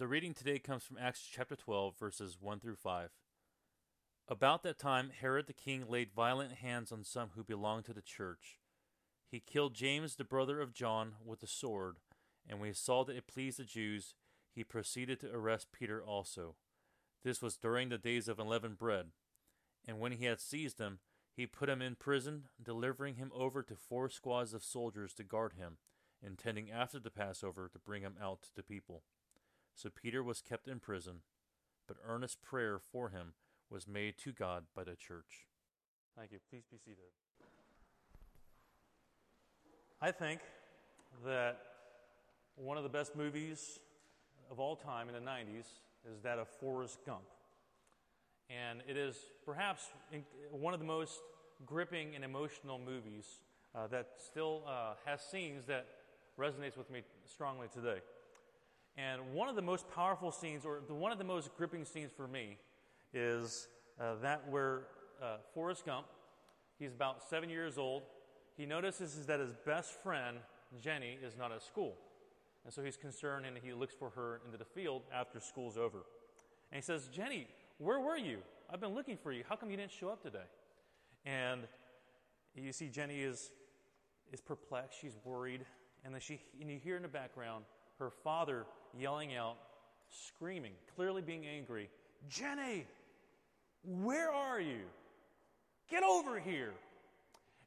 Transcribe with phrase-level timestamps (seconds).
[0.00, 3.10] The reading today comes from Acts chapter 12, verses 1 through 5.
[4.28, 8.00] About that time, Herod the king laid violent hands on some who belonged to the
[8.00, 8.60] church.
[9.30, 11.96] He killed James, the brother of John, with a sword,
[12.48, 14.14] and when he saw that it pleased the Jews,
[14.54, 16.54] he proceeded to arrest Peter also.
[17.22, 19.08] This was during the days of unleavened bread.
[19.86, 21.00] And when he had seized him,
[21.36, 25.56] he put him in prison, delivering him over to four squads of soldiers to guard
[25.58, 25.76] him,
[26.22, 29.02] intending after the Passover to bring him out to the people.
[29.74, 31.22] So Peter was kept in prison,
[31.86, 33.34] but earnest prayer for him
[33.70, 35.46] was made to God by the church.
[36.16, 36.38] Thank you.
[36.50, 36.98] Please be seated.
[40.02, 40.40] I think
[41.24, 41.58] that
[42.56, 43.78] one of the best movies
[44.50, 45.66] of all time in the 90s
[46.10, 47.24] is that of Forrest Gump.
[48.48, 49.90] And it is perhaps
[50.50, 51.20] one of the most
[51.64, 53.40] gripping and emotional movies
[53.74, 55.86] uh, that still uh, has scenes that
[56.38, 58.00] resonates with me strongly today.
[58.96, 62.10] And one of the most powerful scenes, or the, one of the most gripping scenes
[62.14, 62.58] for me,
[63.12, 63.68] is
[64.00, 64.82] uh, that where
[65.22, 66.06] uh, Forrest Gump,
[66.78, 68.02] he's about seven years old,
[68.56, 70.38] he notices that his best friend,
[70.80, 71.96] Jenny, is not at school.
[72.64, 76.04] And so he's concerned and he looks for her into the field after school's over.
[76.70, 78.38] And he says, Jenny, where were you?
[78.72, 79.44] I've been looking for you.
[79.48, 80.44] How come you didn't show up today?
[81.24, 81.62] And
[82.54, 83.50] you see, Jenny is,
[84.32, 84.98] is perplexed.
[85.00, 85.64] She's worried.
[86.04, 87.64] And then she, and you hear in the background
[88.00, 88.66] her father
[88.98, 89.56] yelling out,
[90.08, 91.88] screaming, clearly being angry,
[92.28, 92.86] Jenny,
[93.84, 94.80] where are you?
[95.88, 96.72] Get over here.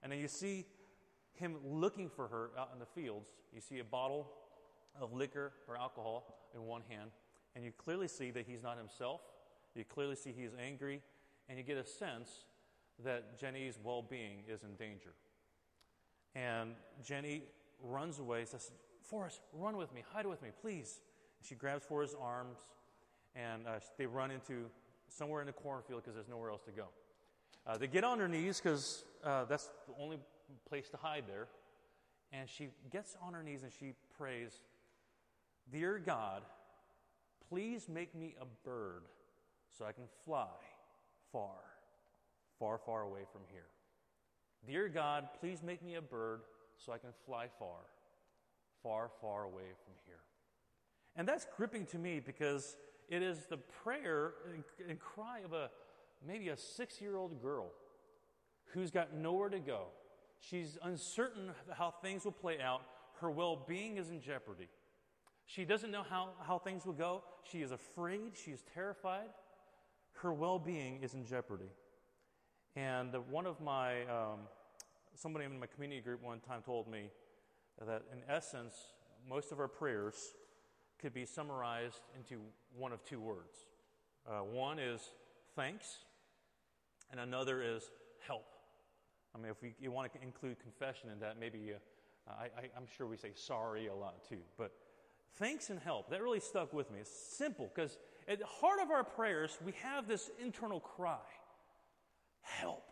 [0.01, 0.65] And then you see
[1.33, 3.31] him looking for her out in the fields.
[3.53, 4.27] You see a bottle
[4.99, 7.11] of liquor or alcohol in one hand,
[7.55, 9.21] and you clearly see that he's not himself.
[9.75, 11.01] You clearly see he's angry,
[11.49, 12.29] and you get a sense
[13.03, 15.13] that Jenny's well being is in danger.
[16.35, 16.71] And
[17.03, 17.43] Jenny
[17.81, 18.71] runs away, says,
[19.03, 21.01] Forrest, run with me, hide with me, please.
[21.39, 22.57] And she grabs Forrest's arms,
[23.35, 24.65] and uh, they run into
[25.09, 26.87] somewhere in the cornfield because there's nowhere else to go.
[27.65, 30.17] Uh, they get on their knees because uh, that's the only
[30.67, 31.47] place to hide there.
[32.31, 34.51] And she gets on her knees and she prays,
[35.71, 36.41] Dear God,
[37.49, 39.03] please make me a bird
[39.77, 40.47] so I can fly
[41.31, 41.55] far,
[42.59, 43.67] far, far away from here.
[44.67, 46.41] Dear God, please make me a bird
[46.77, 47.79] so I can fly far,
[48.83, 50.19] far, far away from here.
[51.15, 52.75] And that's gripping to me because
[53.09, 54.33] it is the prayer
[54.87, 55.69] and cry of a
[56.25, 57.67] maybe a six year old girl
[58.73, 59.85] who's got nowhere to go.
[60.39, 62.81] She's uncertain how things will play out.
[63.21, 64.67] Her well being is in jeopardy.
[65.45, 67.23] She doesn't know how, how things will go.
[67.43, 68.31] She is afraid.
[68.33, 69.29] She is terrified.
[70.13, 71.69] Her well being is in jeopardy.
[72.75, 74.39] And one of my, um,
[75.15, 77.09] somebody in my community group one time told me
[77.79, 78.73] that in essence,
[79.27, 80.15] most of our prayers
[80.99, 82.41] could be summarized into
[82.77, 83.67] one of two words.
[84.27, 85.01] Uh, one is
[85.55, 85.99] thanks,
[87.11, 87.83] and another is
[88.25, 88.45] help.
[89.35, 91.71] I mean, if we, you want to include confession in that, maybe
[92.27, 94.37] uh, I, am sure we say sorry a lot too.
[94.57, 94.71] But
[95.35, 96.99] thanks and help, that really stuck with me.
[96.99, 97.97] It's simple because
[98.27, 101.17] at the heart of our prayers, we have this internal cry
[102.41, 102.85] help.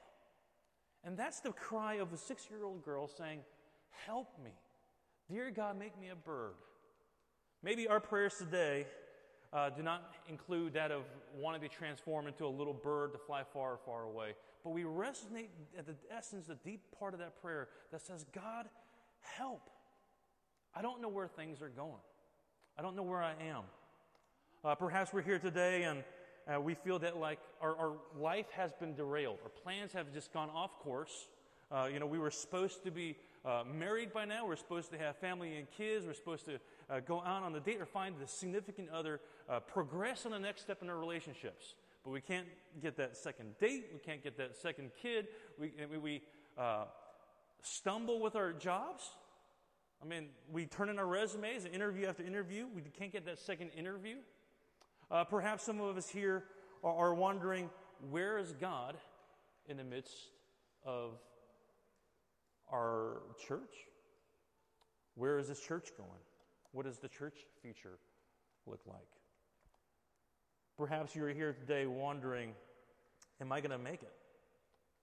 [1.03, 3.40] And that's the cry of a six year old girl saying,
[4.06, 4.52] Help me.
[5.31, 6.56] Dear God, make me a bird.
[7.64, 8.86] Maybe our prayers today
[9.53, 11.03] uh, do not include that of
[11.40, 14.34] wanting to transform into a little bird to fly far, far away.
[14.62, 15.47] But we resonate
[15.80, 18.66] at the essence, the deep part of that prayer that says, God,
[19.22, 19.69] help.
[20.75, 22.02] I don't know where things are going.
[22.78, 23.63] I don't know where I am.
[24.66, 26.03] Uh, perhaps we're here today and
[26.53, 29.38] uh, we feel that like our, our, life has been derailed.
[29.44, 31.30] Our plans have just gone off course.
[31.72, 34.46] Uh, you know, we were supposed to be uh, married by now.
[34.46, 36.06] We're supposed to have family and kids.
[36.06, 36.59] We're supposed to
[36.90, 39.19] uh, go out on the date or find the significant other,
[39.50, 41.75] uh, progress on the next step in our relationships.
[42.03, 42.47] But we can't
[42.81, 43.90] get that second date.
[43.94, 45.28] We can't get that second kid.
[45.59, 46.22] We, we
[46.57, 46.85] uh,
[47.62, 49.09] stumble with our jobs.
[50.01, 52.66] I mean, we turn in our resumes, interview after interview.
[52.74, 54.18] We can't get that second interview.
[55.12, 56.45] Uh, perhaps some of us here
[56.83, 57.69] are, are wondering
[58.10, 58.98] where is God
[59.68, 60.15] in the midst
[60.83, 61.19] of
[62.71, 63.73] our church?
[65.15, 66.09] Where is this church going?
[66.71, 67.97] What does the church future
[68.65, 69.00] look like?
[70.77, 72.53] Perhaps you're here today wondering,
[73.41, 74.13] am I going to make it?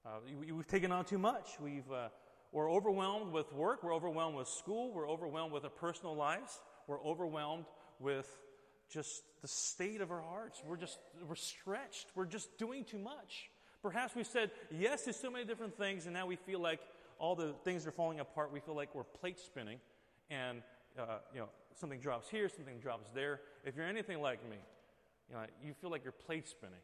[0.04, 1.50] Uh, we, have taken on too much.
[1.60, 2.08] We've, uh,
[2.52, 3.82] we're overwhelmed with work.
[3.82, 4.92] We're overwhelmed with school.
[4.92, 6.58] We're overwhelmed with our personal lives.
[6.86, 7.66] We're overwhelmed
[8.00, 8.26] with
[8.90, 10.62] just the state of our hearts.
[10.66, 10.98] We're just,
[11.28, 12.06] we're stretched.
[12.14, 13.50] We're just doing too much.
[13.82, 16.80] Perhaps we've said yes to so many different things, and now we feel like
[17.18, 18.52] all the things are falling apart.
[18.52, 19.78] We feel like we're plate spinning,
[20.30, 20.62] and
[20.98, 23.40] uh, you know, something drops here, something drops there.
[23.64, 24.56] If you're anything like me,
[25.28, 26.80] you, know, you feel like you're plate spinning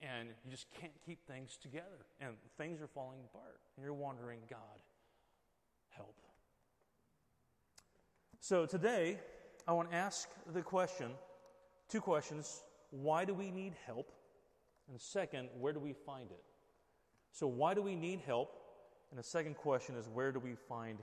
[0.00, 4.40] and you just can't keep things together and things are falling apart and you're wondering,
[4.48, 4.58] God,
[5.96, 6.14] help.
[8.40, 9.18] So today,
[9.66, 11.10] I want to ask the question
[11.88, 12.62] two questions.
[12.90, 14.12] Why do we need help?
[14.88, 16.42] And second, where do we find it?
[17.32, 18.57] So, why do we need help?
[19.10, 20.98] And the second question is, where do we find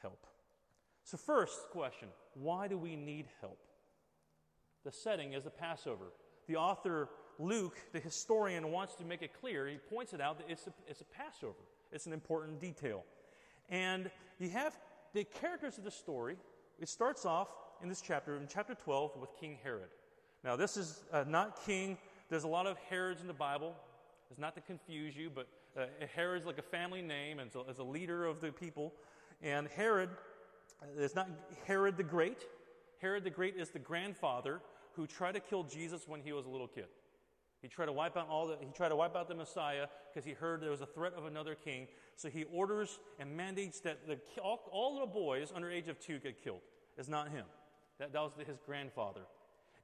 [0.00, 0.26] help?
[1.04, 3.58] So, first question why do we need help?
[4.84, 6.12] The setting is the Passover.
[6.48, 7.08] The author,
[7.38, 9.66] Luke, the historian, wants to make it clear.
[9.66, 11.62] He points it out that it's a, it's a Passover,
[11.92, 13.04] it's an important detail.
[13.68, 14.76] And you have
[15.14, 16.36] the characters of the story.
[16.80, 17.48] It starts off
[17.82, 19.90] in this chapter, in chapter 12, with King Herod.
[20.42, 21.96] Now, this is uh, not King,
[22.28, 23.74] there's a lot of Herods in the Bible.
[24.30, 25.46] It's not to confuse you, but
[25.76, 28.94] uh, Herod's like a family name and as a leader of the people.
[29.42, 30.10] And Herod
[30.96, 31.28] is not
[31.66, 32.46] Herod the Great.
[33.00, 34.60] Herod the Great is the grandfather
[34.94, 36.86] who tried to kill Jesus when he was a little kid.
[37.62, 40.26] He tried to wipe out all the, he tried to wipe out the Messiah because
[40.26, 41.86] he heard there was a threat of another king.
[42.16, 46.18] So he orders and mandates that the, all, all little boys under age of two
[46.18, 46.60] get killed.
[46.98, 47.44] It's not him.
[47.98, 49.22] That, that was his grandfather.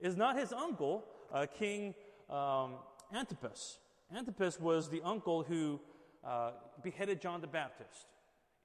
[0.00, 1.94] It's not his uncle, uh, King
[2.28, 2.74] um,
[3.14, 3.78] Antipas.
[4.14, 5.80] Antipas was the uncle who
[6.24, 6.52] uh,
[6.82, 8.06] beheaded John the Baptist,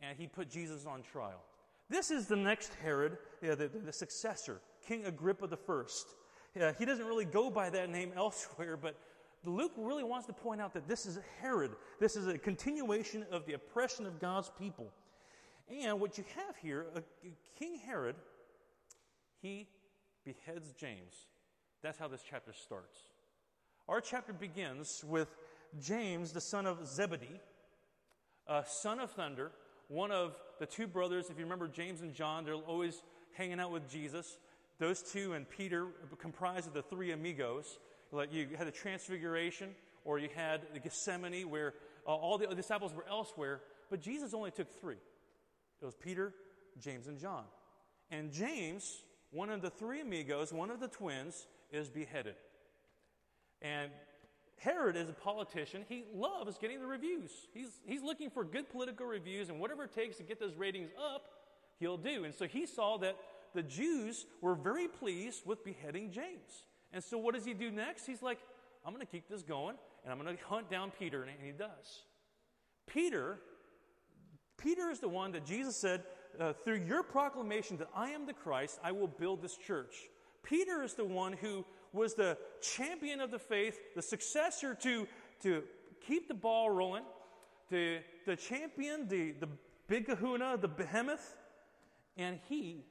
[0.01, 1.41] and he put Jesus on trial.
[1.89, 6.59] This is the next Herod, the, the, successor, King Agrippa I.
[6.59, 8.95] Uh, he doesn't really go by that name elsewhere, but
[9.45, 11.71] Luke really wants to point out that this is Herod.
[11.99, 14.91] This is a continuation of the oppression of God's people.
[15.69, 17.01] And what you have here, uh,
[17.57, 18.15] King Herod,
[19.41, 19.67] he
[20.23, 21.27] beheads James.
[21.81, 22.97] That's how this chapter starts.
[23.89, 25.35] Our chapter begins with
[25.81, 27.41] James, the son of Zebedee,
[28.65, 29.51] son of thunder,
[29.89, 31.29] one of the two brothers.
[31.29, 33.03] If you remember James and John, they're always
[33.33, 34.37] hanging out with Jesus.
[34.79, 35.87] Those two and Peter
[36.17, 37.77] comprised of the three amigos.
[38.13, 39.71] Like you had the Transfiguration,
[40.05, 41.73] or you had the Gethsemane, where
[42.07, 44.97] uh, all the disciples were elsewhere, but Jesus only took three.
[45.81, 46.33] It was Peter,
[46.79, 47.43] James, and John.
[48.11, 52.35] And James, one of the three amigos, one of the twins, is beheaded.
[53.63, 53.91] And
[54.57, 55.83] Herod is a politician.
[55.89, 57.31] He loves getting the reviews.
[57.53, 60.89] He's, he's looking for good political reviews, and whatever it takes to get those ratings
[60.97, 61.23] up,
[61.79, 62.23] he'll do.
[62.25, 63.17] And so he saw that
[63.53, 66.65] the Jews were very pleased with beheading James.
[66.91, 68.05] And so what does he do next?
[68.05, 68.39] He's like,
[68.85, 71.51] I'm going to keep this going, and I'm going to hunt down Peter, and he
[71.51, 72.03] does.
[72.87, 73.39] Peter,
[74.57, 76.03] Peter is the one that Jesus said,
[76.39, 79.95] uh, through your proclamation that I am the Christ, I will build this church.
[80.41, 85.07] Peter is the one who was the champion of the faith, the successor to,
[85.41, 85.63] to
[86.05, 87.03] keep the ball rolling,
[87.69, 89.47] the, the champion, the, the
[89.87, 91.37] big kahuna, the behemoth.
[92.17, 92.85] And he,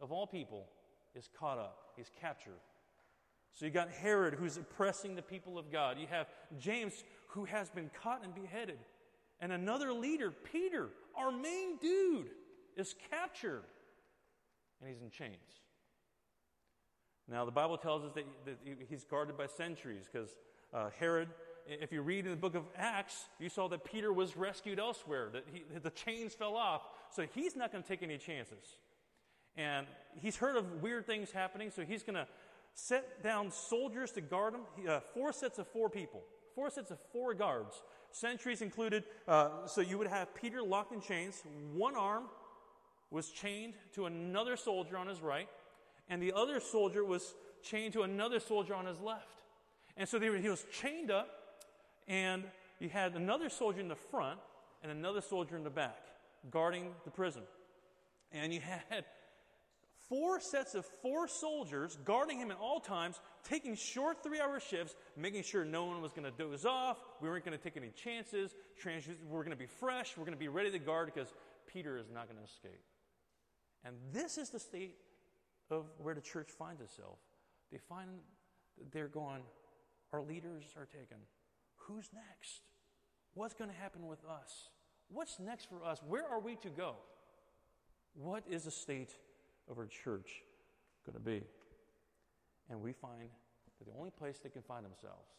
[0.00, 0.66] of all people,
[1.14, 1.92] is caught up.
[1.96, 2.60] He's captured.
[3.52, 5.98] So you got Herod, who's oppressing the people of God.
[5.98, 6.26] You have
[6.58, 8.78] James, who has been caught and beheaded.
[9.40, 12.30] And another leader, Peter, our main dude,
[12.76, 13.64] is captured.
[14.80, 15.60] And he's in chains.
[17.28, 18.58] Now, the Bible tells us that, that
[18.88, 20.34] he's guarded by sentries because
[20.74, 21.28] uh, Herod,
[21.66, 25.28] if you read in the book of Acts, you saw that Peter was rescued elsewhere,
[25.32, 26.82] that he, the chains fell off.
[27.10, 28.76] So he's not going to take any chances.
[29.56, 29.86] And
[30.20, 32.26] he's heard of weird things happening, so he's going to
[32.74, 34.60] set down soldiers to guard him.
[34.88, 36.22] Uh, four sets of four people,
[36.54, 37.82] four sets of four guards.
[38.10, 41.42] Sentries included, uh, so you would have Peter locked in chains.
[41.74, 42.24] One arm
[43.10, 45.48] was chained to another soldier on his right
[46.08, 49.42] and the other soldier was chained to another soldier on his left.
[49.96, 51.28] And so were, he was chained up,
[52.08, 52.44] and
[52.78, 54.40] you had another soldier in the front
[54.82, 55.98] and another soldier in the back
[56.50, 57.42] guarding the prison.
[58.32, 59.04] And you had
[60.08, 64.94] four sets of four soldiers guarding him at all times, taking short three hour shifts,
[65.16, 66.98] making sure no one was going to doze off.
[67.20, 68.54] We weren't going to take any chances.
[68.78, 70.16] Trans- we're going to be fresh.
[70.16, 71.32] We're going to be ready to guard because
[71.66, 72.82] Peter is not going to escape.
[73.84, 74.96] And this is the state
[75.72, 77.18] of where the church finds itself.
[77.70, 78.08] They find
[78.92, 79.42] they're going,
[80.12, 81.16] our leaders are taken.
[81.76, 82.60] Who's next?
[83.34, 84.68] What's going to happen with us?
[85.08, 86.00] What's next for us?
[86.06, 86.96] Where are we to go?
[88.14, 89.14] What is the state
[89.70, 90.42] of our church
[91.06, 91.42] going to be?
[92.70, 93.28] And we find
[93.78, 95.30] that the only place they can find themselves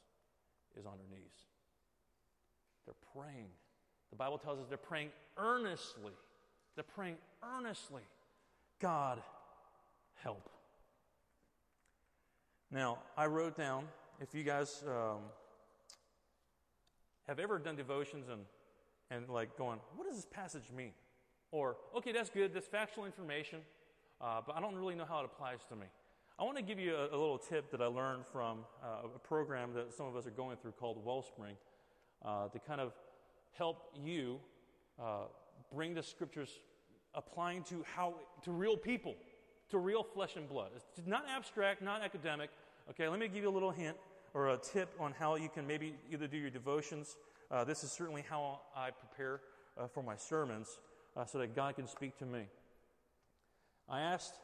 [0.77, 1.33] is on their knees.
[2.85, 3.47] They're praying.
[4.09, 6.13] The Bible tells us they're praying earnestly.
[6.75, 8.01] They're praying earnestly.
[8.79, 9.21] God,
[10.23, 10.49] help.
[12.71, 13.85] Now, I wrote down,
[14.19, 15.19] if you guys um,
[17.27, 18.41] have ever done devotions and,
[19.11, 20.93] and like going, what does this passage mean?
[21.51, 23.59] Or, okay, that's good, that's factual information.
[24.23, 25.87] uh, but I don't really know how it applies to me.
[26.39, 29.19] I want to give you a, a little tip that I learned from uh, a
[29.19, 31.55] program that some of us are going through called Wellspring
[32.23, 32.93] uh, to kind of
[33.57, 34.39] help you
[34.99, 35.25] uh,
[35.73, 36.49] bring the scriptures
[37.13, 39.15] applying to how to real people,
[39.73, 40.69] to real flesh and blood.
[40.75, 42.51] It's not abstract, not academic.
[42.91, 43.97] Okay, let me give you a little hint
[44.33, 47.17] or a tip on how you can maybe either do your devotions.
[47.49, 49.41] Uh, this is certainly how I prepare
[49.77, 50.79] uh, for my sermons
[51.17, 52.43] uh, so that God can speak to me.
[53.89, 54.35] I asked,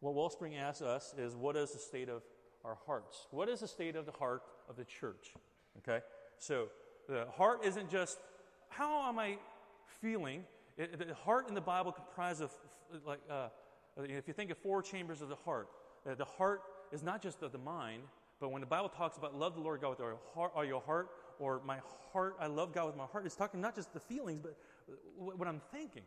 [0.00, 2.22] what Wellspring asks us is, what is the state of
[2.62, 3.26] our hearts?
[3.30, 5.32] What is the state of the heart of the church?
[5.78, 6.04] Okay?
[6.38, 6.68] So,
[7.08, 8.18] the heart isn't just,
[8.68, 9.38] how am I
[10.02, 10.44] feeling?
[10.76, 12.50] It, the heart in the Bible comprises of,
[13.06, 13.48] like, uh,
[13.98, 15.68] Uh, if you think of four chambers of the heart,
[16.08, 16.62] uh, the heart
[16.92, 18.02] is not just of the mind,
[18.40, 20.82] but when the Bible talks about love the Lord God with your heart, or your
[20.82, 21.78] heart, or my
[22.12, 24.56] heart, I love God with my heart, it's talking not just the feelings, but
[24.90, 24.94] uh,
[25.36, 26.02] what I'm thinking,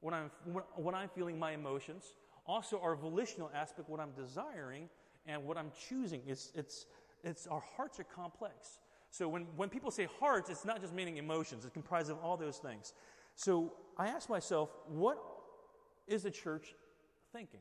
[0.00, 0.30] what I'm,
[0.74, 2.14] what I'm feeling, my emotions,
[2.46, 4.88] also our volitional aspect, what I'm desiring,
[5.26, 6.22] and what I'm choosing.
[6.26, 6.86] It's, it's,
[7.22, 8.78] it's our hearts are complex.
[9.10, 12.36] So when, when people say hearts, it's not just meaning emotions, it's comprised of all
[12.36, 12.92] those things.
[13.36, 15.18] So I ask myself, what
[16.06, 16.74] is the church
[17.34, 17.60] thinking?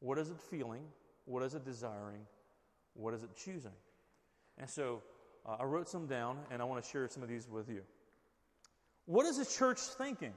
[0.00, 0.82] What is it feeling?
[1.24, 2.20] What is it desiring?
[2.94, 3.72] What is it choosing?
[4.58, 5.02] And so
[5.46, 7.82] uh, I wrote some down, and I want to share some of these with you.
[9.06, 10.34] What is the church thinking?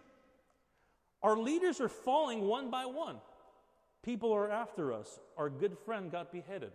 [1.21, 3.17] Our leaders are falling one by one.
[4.03, 5.19] People are after us.
[5.37, 6.71] Our good friend got beheaded,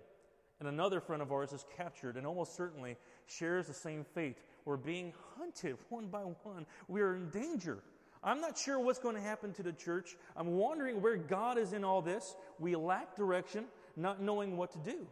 [0.61, 2.97] and another friend of ours is captured and almost certainly
[3.27, 4.37] shares the same fate.
[4.65, 6.67] We're being hunted one by one.
[6.87, 7.79] We are in danger.
[8.23, 10.17] I'm not sure what's going to happen to the church.
[10.37, 12.35] I'm wondering where God is in all this.
[12.59, 13.65] We lack direction,
[13.97, 15.07] not knowing what to do.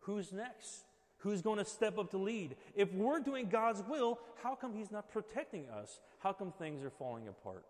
[0.00, 0.84] Who's next?
[1.18, 2.56] Who's going to step up to lead?
[2.74, 6.00] If we're doing God's will, how come He's not protecting us?
[6.18, 7.64] How come things are falling apart?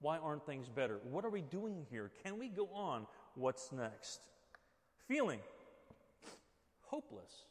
[0.00, 1.00] Why aren't things better?
[1.10, 2.10] What are we doing here?
[2.24, 3.06] Can we go on?
[3.34, 4.20] What's next?
[5.08, 5.40] Feeling
[6.82, 7.44] hopeless,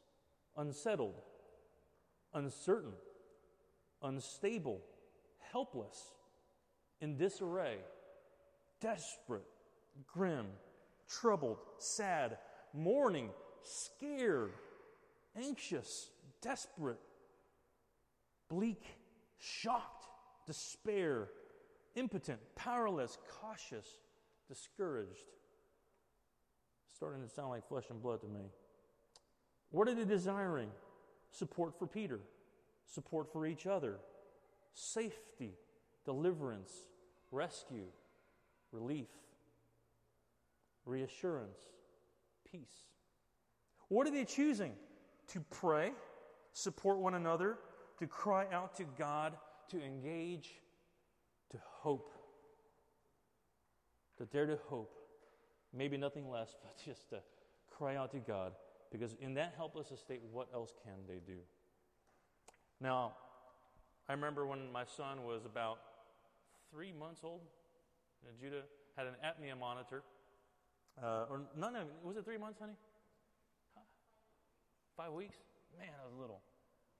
[0.56, 1.16] unsettled,
[2.34, 2.94] uncertain,
[4.04, 4.82] unstable,
[5.56, 6.12] helpless,
[7.00, 7.78] in disarray,
[8.82, 9.46] desperate,
[10.06, 10.48] grim,
[11.08, 12.38] troubled, sad,
[12.74, 13.30] mourning,
[13.64, 14.52] scared,
[15.42, 16.10] anxious,
[16.42, 17.00] desperate,
[18.50, 18.84] bleak,
[19.40, 20.08] shocked,
[20.46, 21.30] despair,
[21.96, 23.88] impotent, powerless, cautious,
[24.50, 25.24] discouraged.
[26.94, 28.52] Starting to sound like flesh and blood to me.
[29.72, 30.70] What are they desiring?
[31.30, 32.20] Support for Peter,
[32.86, 34.00] support for each other,
[34.76, 35.54] safety,
[36.04, 36.72] deliverance,
[37.32, 37.88] rescue,
[38.72, 39.08] relief,
[40.86, 41.60] reassurance,
[42.52, 42.84] peace.
[43.88, 44.74] What are they choosing?
[45.30, 45.94] To pray,
[46.54, 47.58] support one another,
[48.00, 49.34] to cry out to God,
[49.70, 50.52] to engage,
[51.52, 52.12] to hope.
[54.18, 54.94] To dare to hope.
[55.74, 57.22] Maybe nothing less, but just to
[57.72, 58.54] cry out to God.
[58.92, 61.40] Because in that helpless state, what else can they do?
[62.80, 63.14] Now,
[64.08, 65.80] I remember when my son was about
[66.72, 67.42] three months old,
[68.40, 68.62] Judah
[68.96, 70.04] had an apnea monitor.
[71.02, 72.78] Uh, or none of was it three months, honey?
[74.96, 75.38] Five weeks?
[75.78, 76.42] Man, I was little.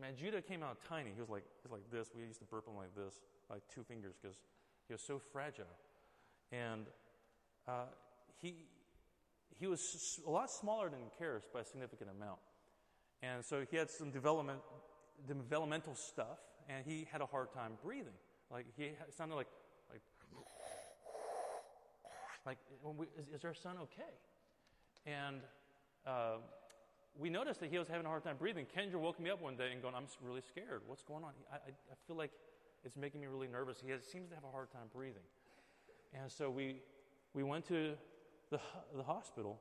[0.02, 1.12] Man, Judah came out tiny.
[1.14, 2.10] He was like, he was like this.
[2.14, 4.38] We used to burp him like this, like two fingers, because
[4.88, 5.66] he was so fragile.
[6.52, 6.88] And
[7.68, 7.86] uh,
[8.42, 8.56] he,
[9.58, 12.40] he was a lot smaller than Karis by a significant amount.
[13.24, 14.60] And so he had some development,
[15.28, 18.14] developmental stuff, and he had a hard time breathing.
[18.52, 19.48] Like he sounded like,
[19.92, 20.02] like,
[22.46, 24.14] like, we, is, is, our son okay?
[25.06, 25.42] And
[26.06, 26.38] uh,
[27.18, 28.66] we noticed that he was having a hard time breathing.
[28.66, 30.82] Kendra woke me up one day and going, I'm really scared.
[30.88, 31.32] What's going on?
[31.52, 32.32] I, I, I feel like
[32.84, 33.78] it's making me really nervous.
[33.84, 35.24] He has, seems to have a hard time breathing.
[36.14, 36.82] And so we,
[37.34, 37.94] we went to
[38.52, 38.60] the,
[38.96, 39.60] the hospital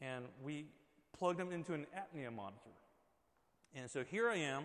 [0.00, 0.66] and we
[1.16, 2.70] plugged him into an apnea monitor.
[3.74, 4.64] And so here I am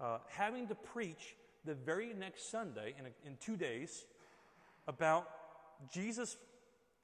[0.00, 4.06] uh, having to preach the very next Sunday in, a, in two days
[4.88, 5.28] about
[5.92, 6.36] Jesus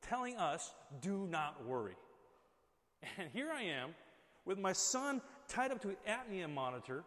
[0.02, 1.96] telling us, do not worry.
[3.18, 3.90] And here I am
[4.44, 7.04] with my son tied up to an apnea monitor,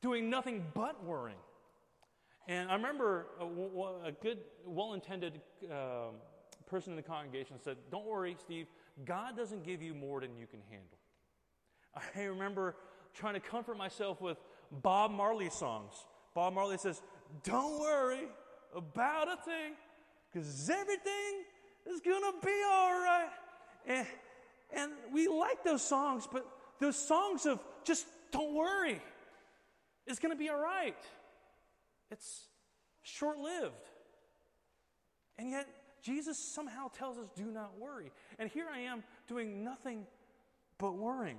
[0.00, 1.38] doing nothing but worrying.
[2.48, 6.16] And I remember a, a good, well intended um,
[6.66, 8.66] person in the congregation said, Don't worry, Steve,
[9.04, 10.98] God doesn't give you more than you can handle.
[12.16, 12.76] I remember
[13.14, 14.38] trying to comfort myself with
[14.72, 15.92] Bob Marley songs.
[16.34, 17.00] Bob Marley says,
[17.44, 18.26] Don't worry
[18.74, 19.74] about a thing,
[20.32, 21.44] because everything
[21.86, 23.28] is going to be all right.
[23.86, 24.06] And
[24.74, 26.46] and we like those songs, but
[26.80, 29.00] those songs of just don't worry,
[30.06, 30.96] it's going to be all right.
[32.10, 32.46] It's
[33.02, 33.74] short lived.
[35.38, 35.66] And yet,
[36.02, 38.10] Jesus somehow tells us, do not worry.
[38.38, 40.06] And here I am doing nothing
[40.78, 41.38] but worrying.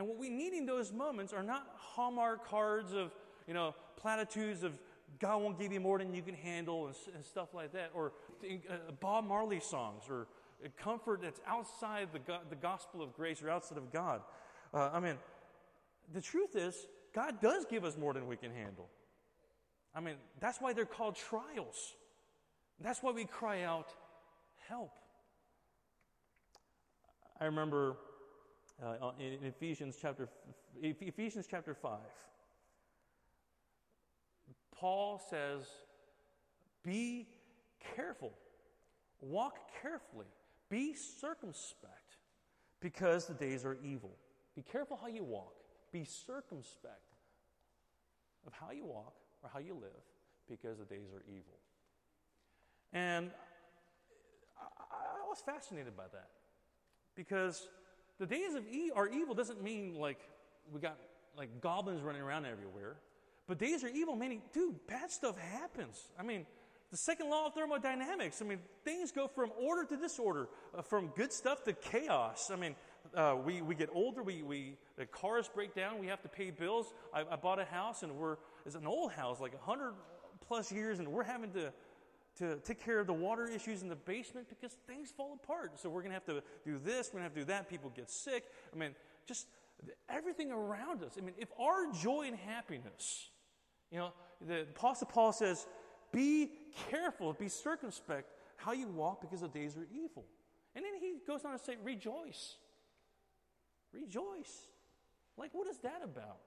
[0.00, 3.12] And what we need in those moments are not Hallmark cards of,
[3.46, 4.72] you know, platitudes of
[5.18, 8.14] God won't give you more than you can handle and, and stuff like that, or
[8.42, 10.26] uh, Bob Marley songs, or
[10.82, 14.22] comfort that's outside the, the gospel of grace or outside of God.
[14.72, 15.16] Uh, I mean,
[16.14, 18.88] the truth is, God does give us more than we can handle.
[19.94, 21.92] I mean, that's why they're called trials.
[22.80, 23.92] That's why we cry out,
[24.66, 24.92] help.
[27.38, 27.98] I remember
[28.84, 30.28] uh, in Ephesians chapter,
[30.82, 31.98] Ephesians chapter 5,
[34.74, 35.62] Paul says,
[36.82, 37.28] Be
[37.94, 38.32] careful,
[39.20, 40.26] walk carefully,
[40.70, 42.16] be circumspect,
[42.80, 44.16] because the days are evil.
[44.56, 45.54] Be careful how you walk,
[45.92, 46.94] be circumspect
[48.46, 49.90] of how you walk or how you live,
[50.48, 51.58] because the days are evil.
[52.92, 53.30] And
[54.58, 56.30] I, I was fascinated by that
[57.14, 57.68] because
[58.20, 60.20] the days of e- are evil doesn't mean like
[60.72, 60.98] we got
[61.36, 62.96] like goblins running around everywhere.
[63.48, 66.00] But days are evil, meaning, dude, bad stuff happens.
[66.16, 66.46] I mean,
[66.90, 68.40] the second law of thermodynamics.
[68.42, 72.50] I mean, things go from order to disorder, uh, from good stuff to chaos.
[72.52, 72.76] I mean,
[73.14, 76.50] uh, we, we get older, we, we, the cars break down, we have to pay
[76.50, 76.92] bills.
[77.14, 78.36] I, I bought a house, and we're,
[78.66, 79.94] it's an old house, like 100
[80.46, 81.72] plus years, and we're having to,
[82.40, 85.78] to take care of the water issues in the basement because things fall apart.
[85.80, 87.68] So we're going to have to do this, we're going to have to do that.
[87.70, 88.44] People get sick.
[88.74, 88.94] I mean,
[89.26, 89.46] just
[90.08, 91.12] everything around us.
[91.16, 93.30] I mean, if our joy and happiness
[93.90, 94.12] you know,
[94.46, 95.66] the Apostle Paul says,
[96.12, 96.50] be
[96.90, 100.24] careful, be circumspect how you walk because the days are evil.
[100.74, 102.56] And then he goes on to say, rejoice.
[103.92, 104.68] Rejoice.
[105.36, 106.38] Like, what is that about?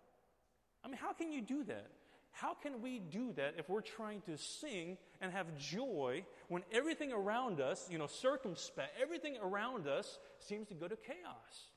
[0.84, 1.88] I mean, how can you do that?
[2.32, 7.14] How can we do that if we're trying to sing and have joy when everything
[7.14, 11.70] around us, you know, circumspect, everything around us seems to go to chaos?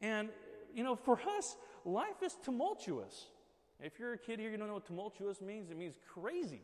[0.00, 0.28] And,
[0.74, 3.26] you know, for us, life is tumultuous.
[3.80, 5.70] If you're a kid here, you don't know what tumultuous means.
[5.70, 6.60] It means crazy.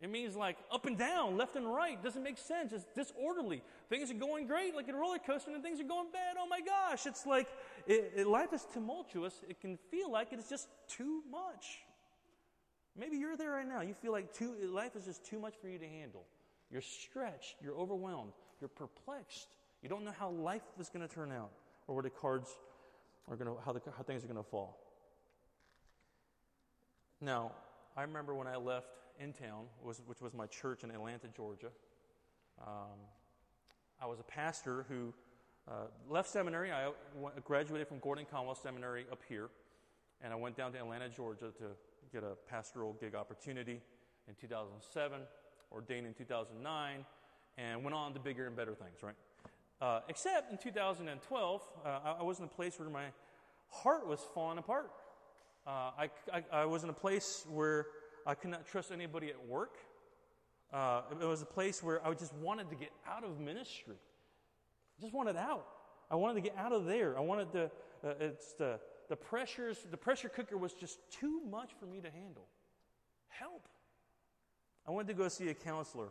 [0.00, 2.02] It means like up and down, left and right.
[2.02, 2.72] Doesn't make sense.
[2.72, 3.62] It's disorderly.
[3.88, 6.36] Things are going great, like a roller coaster, and things are going bad.
[6.38, 7.06] Oh my gosh!
[7.06, 7.48] It's like
[7.86, 9.40] it, it, life is tumultuous.
[9.48, 11.85] It can feel like it's just too much.
[12.98, 13.82] Maybe you're there right now.
[13.82, 16.24] You feel like too, life is just too much for you to handle.
[16.70, 17.56] You're stretched.
[17.62, 18.32] You're overwhelmed.
[18.60, 19.48] You're perplexed.
[19.82, 21.50] You don't know how life is going to turn out,
[21.86, 22.50] or where the cards
[23.28, 24.78] are going to, how, the, how things are going to fall.
[27.20, 27.52] Now,
[27.96, 28.88] I remember when I left
[29.20, 31.70] in town, which was my church in Atlanta, Georgia.
[32.66, 32.98] Um,
[34.00, 35.12] I was a pastor who
[35.68, 36.72] uh, left seminary.
[36.72, 36.90] I
[37.44, 39.48] graduated from Gordon Conwell Seminary up here,
[40.22, 41.64] and I went down to Atlanta, Georgia to
[42.12, 43.80] get a pastoral gig opportunity
[44.28, 45.20] in 2007,
[45.72, 47.04] ordained in 2009,
[47.58, 49.14] and went on to bigger and better things, right?
[49.80, 51.88] Uh, except in 2012, uh,
[52.18, 53.06] I, was in a place where my
[53.68, 54.90] heart was falling apart.
[55.66, 57.86] Uh, I, I, I, was in a place where
[58.26, 59.76] I could not trust anybody at work.
[60.72, 63.96] Uh, it was a place where I just wanted to get out of ministry.
[64.98, 65.66] I just wanted out.
[66.10, 67.18] I wanted to get out of there.
[67.18, 67.64] I wanted to,
[68.04, 72.10] uh, it's the, the pressures, the pressure cooker was just too much for me to
[72.10, 72.46] handle.
[73.28, 73.68] Help.
[74.86, 76.08] I wanted to go see a counselor.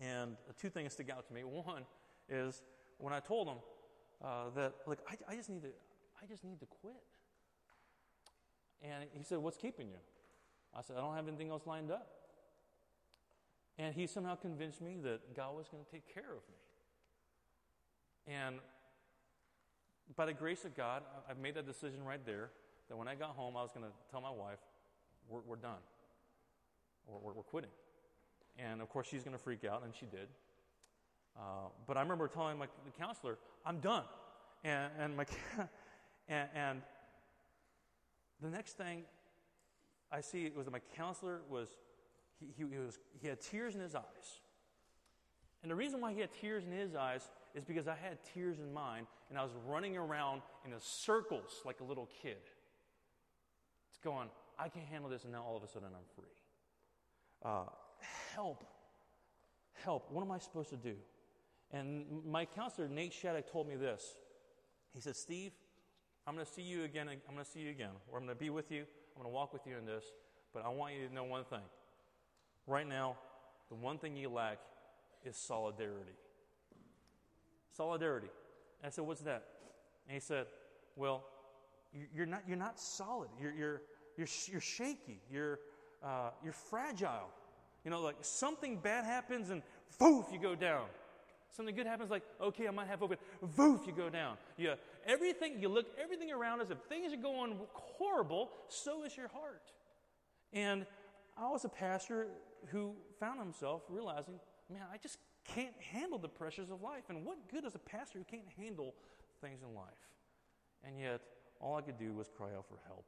[0.00, 1.42] And two things stick out to me.
[1.42, 1.82] One
[2.28, 2.62] is
[2.98, 3.56] when I told him
[4.24, 5.68] uh, that, like, I, I just need to,
[6.22, 6.94] I just need to quit.
[8.82, 9.98] And he said, What's keeping you?
[10.74, 12.08] I said, I don't have anything else lined up.
[13.78, 18.34] And he somehow convinced me that God was going to take care of me.
[18.34, 18.56] And
[20.16, 22.50] by the grace of God, I've made that decision right there
[22.88, 24.58] that when I got home, I was going to tell my wife,
[25.28, 25.78] We're, we're done.
[27.06, 27.70] We're, we're, quitting.
[28.58, 30.28] And of course, she's going to freak out, and she did.
[31.36, 32.66] Uh, but I remember telling my,
[32.98, 34.04] counselor, I'm done.
[34.64, 35.24] And, and, my,
[36.28, 36.82] and, and
[38.42, 39.04] the next thing
[40.12, 41.68] I see was that my counselor was
[42.40, 44.40] he, he, was he had tears in his eyes.
[45.62, 48.58] And the reason why he had tears in his eyes is because I had tears
[48.58, 52.36] in mine and I was running around in circles like a little kid.
[53.88, 56.34] It's going, I can't handle this, and now all of a sudden I'm free.
[57.42, 57.64] Uh,
[58.34, 58.64] help.
[59.84, 60.10] Help.
[60.10, 60.94] What am I supposed to do?
[61.72, 64.04] And my counselor, Nate Shattuck, told me this.
[64.92, 65.52] He said, Steve,
[66.26, 67.08] I'm going to see you again.
[67.08, 67.90] I'm going to see you again.
[68.10, 68.80] Or I'm going to be with you.
[69.14, 70.04] I'm going to walk with you in this.
[70.52, 71.60] But I want you to know one thing.
[72.66, 73.16] Right now,
[73.68, 74.58] the one thing you lack
[75.24, 76.16] is solidarity.
[77.76, 78.28] Solidarity.
[78.82, 79.44] And I said, What's that?
[80.06, 80.46] And he said,
[80.96, 81.24] Well,
[82.14, 83.28] you're not, you're not solid.
[83.40, 83.82] You're, you're,
[84.16, 85.20] you're, you're shaky.
[85.30, 85.58] You're,
[86.04, 87.28] uh, you're fragile.
[87.84, 89.62] You know, like something bad happens and
[89.98, 90.84] Voof, you go down.
[91.52, 93.16] Something good happens, like, okay, I might have hope.
[93.56, 94.36] Voof, you go down.
[94.56, 96.70] Yeah, everything, you look everything around us.
[96.70, 99.72] If things are going horrible, so is your heart.
[100.52, 100.86] And
[101.36, 102.28] I was a pastor
[102.68, 104.34] who found himself realizing,
[104.72, 105.18] man, I just
[105.54, 107.04] can't handle the pressures of life.
[107.08, 108.94] And what good is a pastor who can't handle
[109.40, 109.88] things in life?
[110.84, 111.20] And yet,
[111.60, 113.04] all I could do was cry out for help,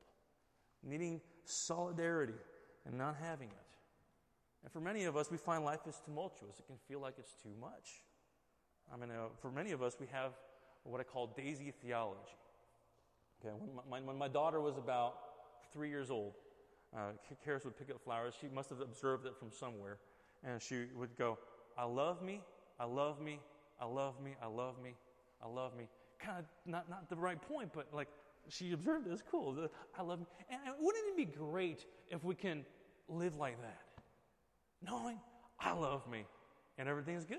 [0.82, 2.34] needing solidarity
[2.86, 3.66] and not having it.
[4.62, 6.58] And for many of us, we find life is tumultuous.
[6.58, 8.02] It can feel like it's too much.
[8.92, 10.32] I mean, uh, for many of us, we have
[10.84, 12.36] what I call daisy theology.
[13.40, 15.14] Okay, when my, when my daughter was about
[15.72, 16.34] three years old,
[16.96, 17.12] uh,
[17.46, 18.34] Karis would pick up flowers.
[18.40, 19.98] She must have observed it from somewhere.
[20.44, 21.38] And she would go,
[21.76, 22.40] I love me,
[22.78, 23.40] I love me,
[23.80, 24.94] I love me, I love me,
[25.42, 25.88] I love me.
[26.18, 28.08] Kind of not, not the right point, but like
[28.48, 29.06] she observed.
[29.08, 29.68] It's cool.
[29.98, 30.26] I love me.
[30.50, 32.64] And wouldn't it be great if we can
[33.08, 33.80] live like that?
[34.84, 35.18] Knowing
[35.58, 36.24] I love me
[36.78, 37.38] and everything's good.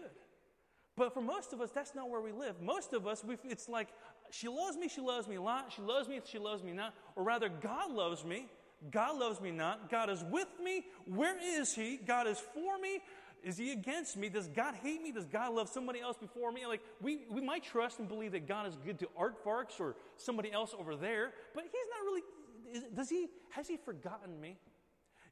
[0.95, 2.61] But for most of us, that's not where we live.
[2.61, 3.87] Most of us, it's like,
[4.29, 6.93] she loves me, she loves me a lot, she loves me, she loves me not.
[7.15, 8.47] Or rather, God loves me,
[8.91, 9.89] God loves me not.
[9.89, 10.85] God is with me.
[11.05, 11.97] Where is He?
[11.97, 12.99] God is for me.
[13.43, 14.29] Is He against me?
[14.29, 15.11] Does God hate me?
[15.11, 16.65] Does God love somebody else before me?
[16.65, 19.95] Like, we, we might trust and believe that God is good to Art Farks or
[20.17, 22.21] somebody else over there, but He's not really,
[22.73, 24.57] is, does He, has He forgotten me?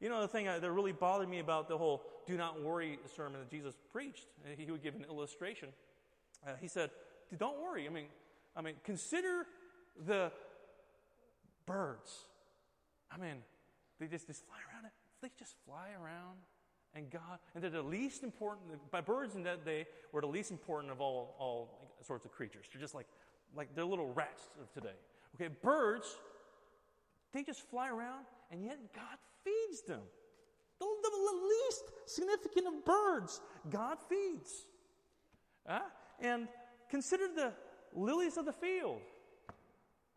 [0.01, 3.39] You know, the thing that really bothered me about the whole do not worry sermon
[3.39, 4.25] that Jesus preached,
[4.57, 5.69] he would give an illustration.
[6.45, 6.89] Uh, he said,
[7.37, 7.85] don't worry.
[7.87, 8.05] I mean,
[8.55, 9.45] I mean, consider
[10.07, 10.31] the
[11.67, 12.11] birds.
[13.11, 13.37] I mean,
[13.99, 14.91] they just, just fly around it.
[15.21, 16.39] They just fly around
[16.95, 20.51] and God, and they're the least important, by birds in that day were the least
[20.51, 22.65] important of all, all sorts of creatures.
[22.71, 23.07] They're just like,
[23.55, 24.95] like they're little rats of today.
[25.35, 26.17] Okay, birds,
[27.33, 30.01] they just fly around, and yet God feeds them.
[30.79, 34.65] The, the least significant of birds, God feeds.
[35.67, 35.79] Uh,
[36.19, 36.47] and
[36.89, 37.53] consider the
[37.93, 38.99] lilies of the field.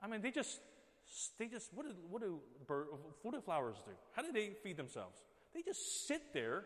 [0.02, 0.60] I mean, they just
[1.38, 2.88] they just, what do, what do, bird,
[3.22, 3.92] what do flowers do?
[4.12, 5.18] How do they feed themselves?
[5.54, 6.64] They just sit there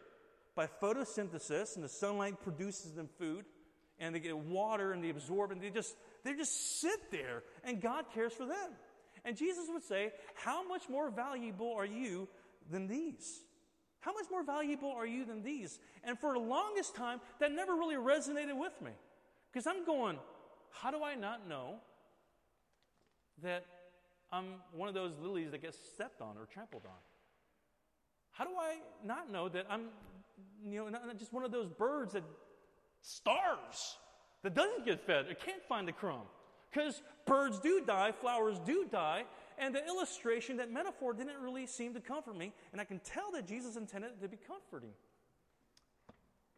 [0.54, 3.44] by photosynthesis, and the sunlight produces them food,
[4.00, 7.80] and they get water and they absorb, and they just, they just sit there, and
[7.80, 8.70] God cares for them.
[9.24, 12.28] And Jesus would say, How much more valuable are you
[12.70, 13.40] than these?
[14.00, 15.78] How much more valuable are you than these?
[16.04, 18.92] And for the longest time, that never really resonated with me.
[19.52, 20.18] Because I'm going,
[20.70, 21.76] How do I not know
[23.42, 23.64] that
[24.32, 26.98] I'm one of those lilies that gets stepped on or trampled on?
[28.38, 29.86] How do I not know that I'm,
[30.64, 32.22] you know, not just one of those birds that
[33.02, 33.96] starves,
[34.44, 36.22] that doesn't get fed, it can't find a crumb?
[36.70, 39.24] Because birds do die, flowers do die,
[39.58, 43.32] and the illustration, that metaphor, didn't really seem to comfort me, and I can tell
[43.32, 44.92] that Jesus intended it to be comforting.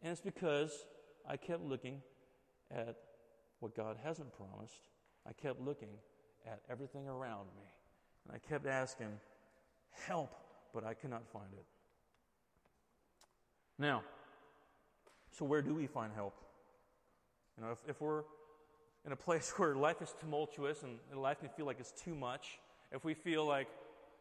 [0.02, 0.84] And it's because
[1.26, 2.02] I kept looking
[2.70, 2.96] at
[3.60, 4.88] what God hasn't promised.
[5.26, 5.96] I kept looking
[6.46, 7.64] at everything around me.
[8.26, 9.18] And I kept asking,
[10.06, 10.34] help,
[10.72, 11.64] but I cannot find it.
[13.78, 14.02] Now,
[15.30, 16.34] so where do we find help?
[17.56, 18.22] You know, if, if we're
[19.06, 22.58] in a place where life is tumultuous and, life can feel like it's too much,
[22.92, 23.68] if we feel like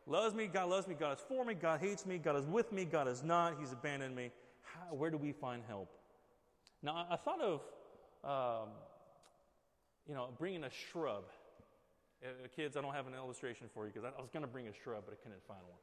[0.07, 2.71] loves me, God loves me, God is for me, God hates me, God is with
[2.71, 4.31] me, God is not, He's abandoned me,
[4.61, 5.89] how, where do we find help?
[6.81, 7.61] Now, I, I thought of,
[8.23, 8.69] um,
[10.07, 11.23] you know, bringing a shrub
[12.23, 14.51] uh, kids, I don't have an illustration for you because I, I, was going to
[14.51, 15.79] bring a shrub, but I couldn't find one.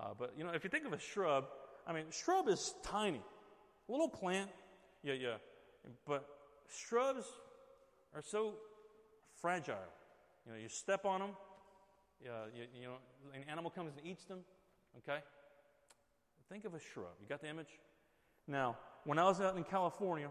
[0.00, 1.46] Uh, but you know, if you think of a shrub,
[1.86, 3.20] I mean, shrub is tiny,
[3.88, 4.50] little plant.
[5.02, 5.36] Yeah, yeah.
[6.06, 6.26] But
[6.68, 7.24] shrubs
[8.14, 8.54] are so
[9.40, 9.74] fragile.
[10.46, 11.30] You know, you step on them.
[12.24, 12.94] Yeah, you, you know,
[13.34, 14.40] an animal comes and eats them.
[14.98, 15.18] Okay.
[16.48, 17.14] Think of a shrub.
[17.20, 17.78] You got the image?
[18.46, 20.28] Now, when I was out in California,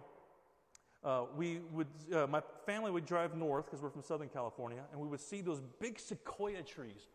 [1.03, 5.01] uh, we would, uh, my family would drive north because we're from Southern California, and
[5.01, 7.07] we would see those big sequoia trees.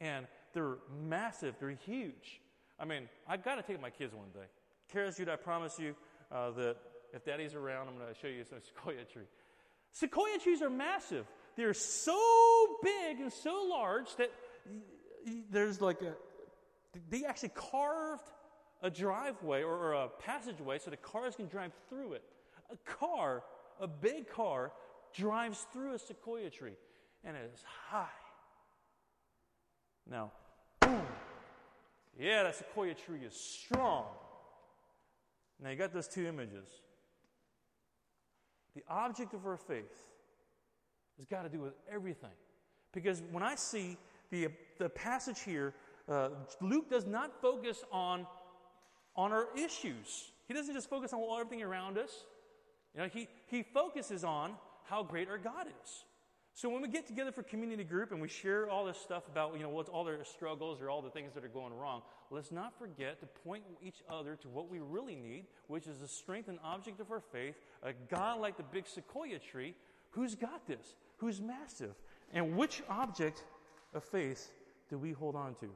[0.00, 2.40] And they're massive, they're huge.
[2.80, 4.46] I mean, I've got to take my kids one day.
[4.90, 5.94] Kara Jude, I promise you
[6.32, 6.76] uh, that
[7.12, 9.28] if daddy's around, I'm going to show you some sequoia tree.
[9.92, 11.26] Sequoia trees are massive.
[11.56, 12.18] They're so
[12.82, 14.32] big and so large that
[15.50, 16.14] there's like a,
[17.10, 18.30] they actually carved
[18.80, 22.22] a driveway or, or a passageway so the cars can drive through it.
[22.72, 23.42] A car,
[23.78, 24.72] a big car,
[25.14, 26.76] drives through a sequoia tree
[27.24, 28.06] and it is high.
[30.10, 30.32] Now,
[30.86, 31.02] boom.
[32.18, 34.04] Yeah, that sequoia tree is strong.
[35.62, 36.66] Now you got those two images.
[38.74, 40.04] The object of our faith
[41.16, 42.30] has got to do with everything.
[42.92, 43.96] Because when I see
[44.30, 45.74] the, the passage here,
[46.08, 48.26] uh, Luke does not focus on
[49.16, 50.30] on our issues.
[50.46, 52.10] He doesn't just focus on everything around us.
[52.94, 54.52] You know, he, he focuses on
[54.84, 56.04] how great our God is.
[56.56, 59.52] So when we get together for community group and we share all this stuff about,
[59.58, 62.50] you know, what's all their struggles or all the things that are going wrong, let's
[62.50, 66.48] not forget to point each other to what we really need, which is the strength
[66.48, 69.74] and object of our faith, a God like the big sequoia tree
[70.12, 71.94] who's got this, who's massive.
[72.32, 73.44] And which object
[73.92, 74.50] of faith
[74.88, 75.68] do we hold on to?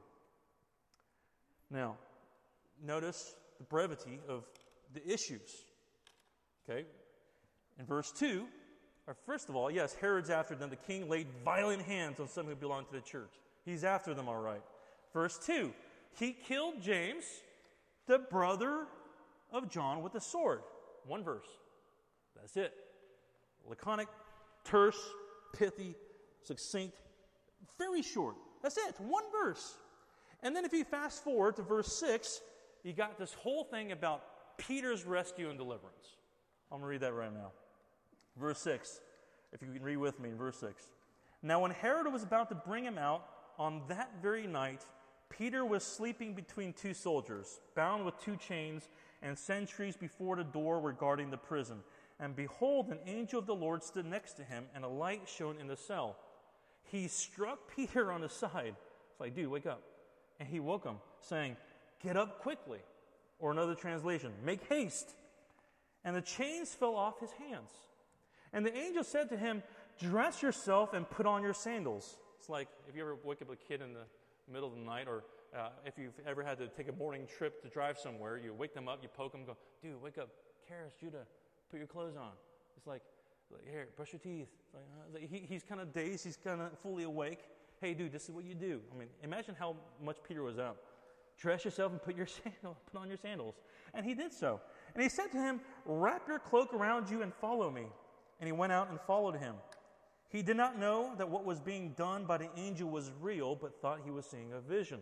[1.69, 1.95] Now,
[2.83, 4.45] notice the brevity of
[4.95, 5.63] the issues.
[6.67, 6.85] Okay?
[7.77, 8.47] In verse 2, or
[9.11, 10.69] Uh, first of all, yes, Herod's after them.
[10.69, 13.33] The king laid violent hands on some who belonged to the church.
[13.65, 14.61] He's after them, all right.
[15.13, 15.73] Verse 2,
[16.17, 17.25] he killed James,
[18.07, 18.85] the brother
[19.51, 20.61] of John, with a sword.
[21.05, 21.47] One verse.
[22.39, 22.73] That's it.
[23.67, 24.07] Laconic,
[24.63, 24.97] terse,
[25.57, 25.95] pithy,
[26.43, 26.95] succinct,
[27.77, 28.35] very short.
[28.63, 28.95] That's it.
[28.99, 29.75] One verse.
[30.41, 32.39] And then if you fast forward to verse 6,
[32.83, 34.23] you got this whole thing about
[34.57, 36.15] Peter's rescue and deliverance.
[36.71, 37.51] I'm going to read that right now.
[38.39, 39.01] Verse 6,
[39.51, 40.83] if you can read with me verse 6.
[41.43, 44.85] Now, when Herod was about to bring him out, on that very night,
[45.29, 48.89] Peter was sleeping between two soldiers, bound with two chains,
[49.21, 51.77] and sentries before the door were guarding the prison.
[52.19, 55.57] And behold, an angel of the Lord stood next to him, and a light shone
[55.59, 56.17] in the cell.
[56.83, 58.75] He struck Peter on the side.
[59.11, 59.81] It's like, dude, wake up.
[60.39, 61.55] And he woke him, saying,
[62.03, 62.79] Get up quickly.
[63.39, 65.09] Or another translation, make haste.
[66.03, 67.69] And the chains fell off his hands.
[68.53, 69.63] And the angel said to him,
[69.99, 72.17] Dress yourself and put on your sandals.
[72.39, 74.05] It's like if you ever wake up a kid in the
[74.51, 75.23] middle of the night, or
[75.55, 78.73] uh, if you've ever had to take a morning trip to drive somewhere, you wake
[78.73, 80.29] them up, you poke them, go, Dude, wake up.
[80.69, 81.25] Karis, Judah,
[81.69, 82.31] put your clothes on.
[82.77, 83.01] It's like,
[83.69, 84.47] here, brush your teeth.
[85.13, 87.39] Like, uh, he, he's kind of dazed, he's kind of fully awake.
[87.81, 88.79] Hey, dude, this is what you do.
[88.93, 90.77] I mean, imagine how much Peter was up.
[91.37, 93.55] Dress yourself and put your sandal, put on your sandals.
[93.93, 94.61] And he did so.
[94.93, 97.87] And he said to him, Wrap your cloak around you and follow me.
[98.41, 99.55] And he went out and followed him.
[100.27, 103.81] He did not know that what was being done by the angel was real, but
[103.81, 104.99] thought he was seeing a vision.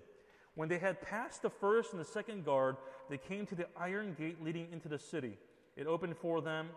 [0.56, 2.76] When they had passed the first and the second guard,
[3.10, 5.38] they came to the iron gate leading into the city.
[5.78, 6.70] It opened for them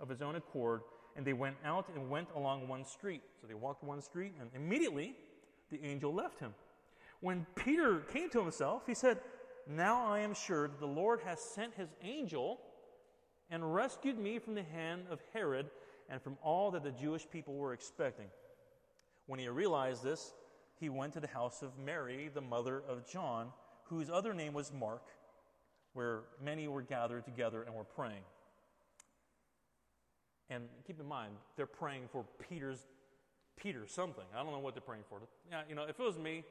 [0.00, 0.80] of its own accord,
[1.14, 3.22] and they went out and went along one street.
[3.40, 5.14] So they walked one street, and immediately
[5.70, 6.54] the angel left him.
[7.20, 9.20] When Peter came to himself, he said,
[9.68, 12.60] Now I am sure that the Lord has sent his angel
[13.50, 15.70] and rescued me from the hand of Herod
[16.08, 18.26] and from all that the Jewish people were expecting.
[19.26, 20.32] When he realized this,
[20.78, 23.48] he went to the house of Mary, the mother of John,
[23.84, 25.02] whose other name was Mark,
[25.92, 28.22] where many were gathered together and were praying.
[30.50, 32.84] And keep in mind, they're praying for Peter's
[33.56, 34.24] Peter something.
[34.34, 35.20] I don't know what they're praying for.
[35.50, 36.44] Yeah, you know, if it was me,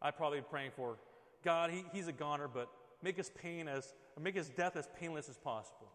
[0.00, 0.98] I'd probably be praying for
[1.44, 1.70] God.
[1.70, 2.68] He, he's a goner, but
[3.02, 5.88] make his pain as make his death as painless as possible.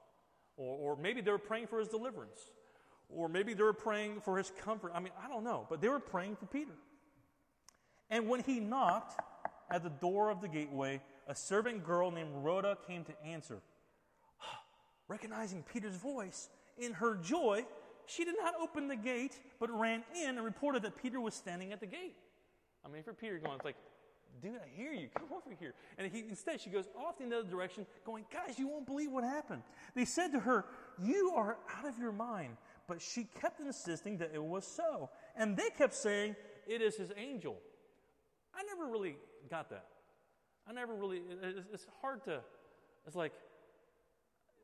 [0.58, 2.40] Or, or maybe they were praying for his deliverance.
[3.10, 4.92] Or maybe they were praying for his comfort.
[4.94, 6.74] I mean, I don't know, but they were praying for Peter.
[8.10, 9.20] And when he knocked
[9.72, 13.60] at the door of the gateway, a servant girl named Rhoda came to answer.
[15.08, 17.66] Recognizing Peter's voice, in her joy,
[18.06, 21.74] she did not open the gate, but ran in and reported that Peter was standing
[21.74, 22.16] at the gate.
[22.86, 23.76] I mean, for Peter going, it's like,
[24.42, 25.10] dude, I hear you.
[25.18, 25.74] Come over here.
[25.98, 29.12] And he, instead, she goes off in the other direction, going, guys, you won't believe
[29.12, 29.64] what happened.
[29.96, 30.66] They said to her,
[31.04, 32.56] You are out of your mind.
[32.88, 35.10] But she kept insisting that it was so.
[35.36, 36.36] And they kept saying,
[36.68, 37.58] It is his angel.
[38.56, 39.18] I never really
[39.50, 39.86] got that.
[40.68, 41.22] I never really,
[41.74, 42.42] it's hard to,
[43.06, 43.32] it's like,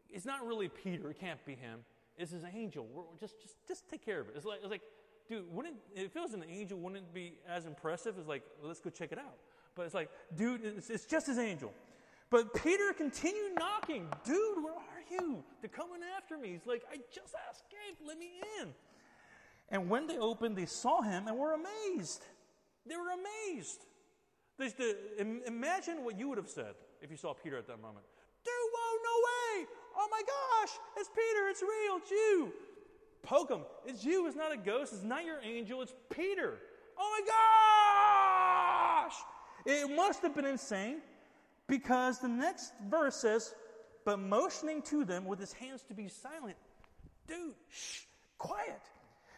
[0.09, 1.09] it's not really Peter.
[1.11, 1.79] It can't be him.
[2.17, 2.87] It's his angel.
[2.93, 4.33] We're, just, just, just take care of it.
[4.35, 4.81] It's like, it's like,
[5.29, 8.79] dude, wouldn't, if it was an angel, wouldn't it be as impressive as like, let's
[8.79, 9.37] go check it out?
[9.75, 11.71] But it's like, dude, it's, it's just his angel.
[12.29, 14.07] But Peter continued knocking.
[14.25, 15.43] Dude, where are you?
[15.61, 16.51] They're coming after me.
[16.51, 18.01] He's like, I just escaped.
[18.05, 18.69] Let me in.
[19.69, 22.23] And when they opened, they saw him and were amazed.
[22.85, 23.79] They were amazed.
[24.57, 24.93] They, they,
[25.47, 28.05] imagine what you would have said if you saw Peter at that moment.
[28.43, 29.67] Dude, whoa, no way.
[29.97, 31.47] Oh my gosh, it's Peter.
[31.49, 31.97] It's real.
[31.97, 32.53] It's you.
[33.23, 33.61] Poke him.
[33.85, 34.27] It's you.
[34.27, 34.93] It's not a ghost.
[34.93, 35.81] It's not your angel.
[35.81, 36.59] It's Peter.
[36.97, 37.25] Oh my
[39.05, 39.15] gosh.
[39.65, 40.97] It must have been insane
[41.67, 43.55] because the next verse says,
[44.05, 46.57] but motioning to them with his hands to be silent,
[47.27, 48.01] dude, shh,
[48.37, 48.81] quiet.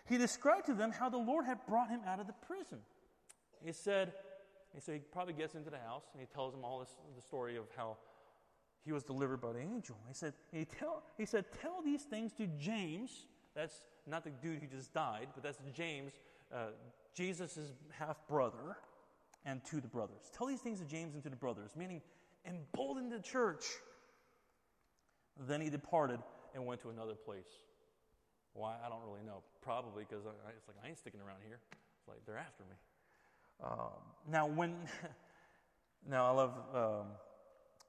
[0.07, 2.79] He described to them how the Lord had brought him out of the prison.
[3.63, 4.13] He said,
[4.73, 7.21] he said he probably gets into the house and he tells them all this, the
[7.21, 7.97] story of how
[8.83, 9.97] he was delivered by the angel.
[10.07, 13.25] He said, he, tell, he said, tell these things to James.
[13.55, 16.13] That's not the dude who just died, but that's James,
[16.53, 16.67] uh,
[17.15, 17.57] Jesus'
[17.89, 18.77] half brother,
[19.45, 20.29] and to the brothers.
[20.37, 22.01] Tell these things to James and to the brothers, meaning
[22.45, 23.63] embolden the church.
[25.47, 26.19] Then he departed
[26.53, 27.47] and went to another place.
[28.53, 28.75] Why?
[28.85, 29.43] I don't really know.
[29.61, 31.59] Probably because it's like, I ain't sticking around here.
[31.99, 32.75] It's like, they're after me.
[33.63, 34.75] Um, now, when.
[36.09, 36.53] now, I love.
[36.73, 37.07] Um,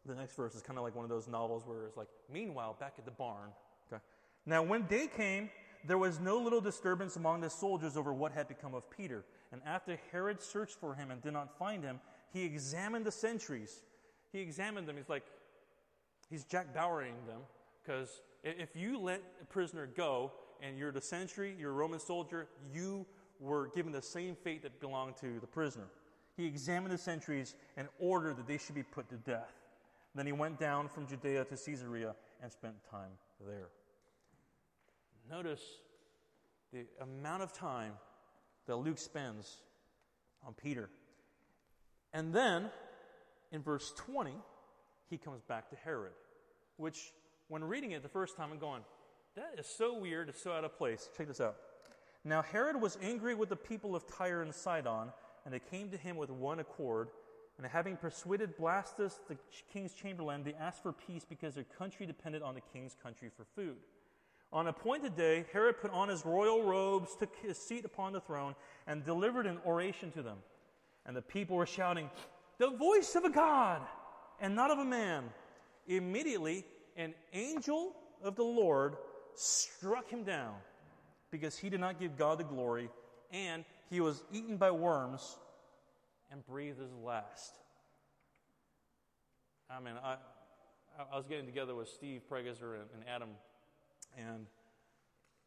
[0.06, 2.76] the next verse is kind of like one of those novels where it's like, meanwhile,
[2.78, 3.50] back at the barn.
[3.92, 4.00] Okay.
[4.44, 5.50] Now, when day came,
[5.84, 9.24] there was no little disturbance among the soldiers over what had become of Peter.
[9.52, 12.00] And after Herod searched for him and did not find him,
[12.32, 13.82] he examined the sentries.
[14.32, 14.96] He examined them.
[14.96, 15.24] He's like,
[16.30, 17.40] he's Jack Bowering them.
[17.82, 22.48] Because if you let a prisoner go and you're the sentry, you're a Roman soldier,
[22.72, 23.06] you
[23.38, 25.88] were given the same fate that belonged to the prisoner.
[26.36, 29.52] He examined the sentries and ordered that they should be put to death.
[30.14, 33.10] Then he went down from Judea to Caesarea and spent time
[33.46, 33.68] there.
[35.30, 35.62] Notice
[36.72, 37.92] the amount of time
[38.66, 39.62] that Luke spends
[40.46, 40.88] on Peter.
[42.12, 42.70] And then
[43.52, 44.32] in verse 20,
[45.08, 46.12] he comes back to Herod,
[46.76, 47.12] which,
[47.48, 48.82] when reading it the first time, I'm going,
[49.36, 51.08] that is so weird, it's so out of place.
[51.16, 51.56] Check this out.
[52.24, 55.12] Now, Herod was angry with the people of Tyre and Sidon,
[55.44, 57.08] and they came to him with one accord.
[57.58, 59.36] And having persuaded Blastus, the
[59.72, 63.44] king's chamberlain, they asked for peace because their country depended on the king's country for
[63.54, 63.76] food.
[64.52, 68.20] On a appointed day, Herod put on his royal robes, took his seat upon the
[68.20, 68.54] throne,
[68.86, 70.38] and delivered an oration to them.
[71.04, 72.10] And the people were shouting,
[72.58, 73.82] The voice of a God,
[74.40, 75.24] and not of a man.
[75.86, 76.64] Immediately,
[76.96, 78.96] an angel of the Lord
[79.34, 80.54] struck him down
[81.30, 82.90] because he did not give God the glory,
[83.30, 85.36] and he was eaten by worms
[86.30, 87.54] and breathed his last.
[89.70, 90.16] I mean, I,
[91.12, 93.30] I was getting together with Steve Pregazer and, and Adam
[94.16, 94.46] and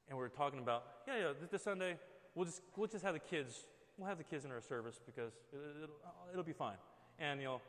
[0.09, 1.95] and we were talking about, yeah, yeah, this Sunday
[2.35, 3.65] we'll just we'll just have the kids.
[3.97, 5.89] We'll have the kids in our service because it, will
[6.31, 6.77] it'll be fine.
[7.19, 7.61] And you know,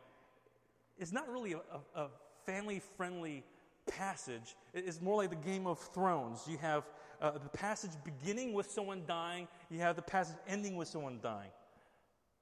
[1.00, 1.60] it's not really a,
[1.96, 2.08] a, a
[2.46, 3.42] family-friendly
[3.86, 4.54] passage.
[4.74, 6.46] It's more like the Game of Thrones.
[6.46, 6.84] You have
[7.20, 9.48] uh, the passage beginning with someone dying.
[9.70, 11.50] You have the passage ending with someone dying.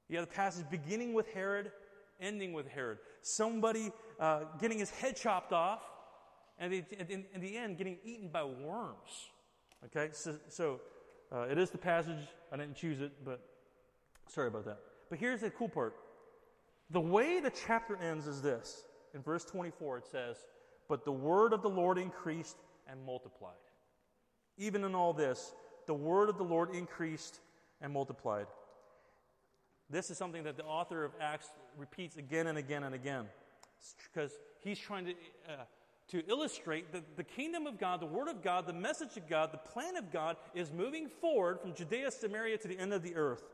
[0.09, 1.71] You have the passage beginning with Herod,
[2.21, 2.99] ending with Herod.
[3.23, 5.83] Somebody uh, getting his head chopped off
[6.59, 9.31] and in, in the end, getting eaten by worms.
[9.87, 10.81] Okay, so, so
[11.33, 12.27] uh, it is the passage.
[12.53, 13.41] I didn't choose it, but
[14.29, 14.79] sorry about that.
[15.09, 15.95] But here's the cool part.
[16.91, 18.85] The way the chapter ends is this.
[19.15, 20.37] In verse 24, it says,
[20.89, 22.57] But the word of the Lord increased
[22.91, 23.53] and multiplied.
[24.57, 25.55] Even in all this,
[25.87, 27.41] the word of the Lord increased
[27.81, 28.47] and multiplied.
[29.91, 33.27] This is something that the author of Acts repeats again and again and again.
[34.13, 35.13] Because he's trying to
[35.49, 35.65] uh,
[36.09, 39.53] to illustrate that the kingdom of God, the word of God, the message of God,
[39.53, 43.15] the plan of God is moving forward from Judea, Samaria to the end of the
[43.15, 43.45] earth.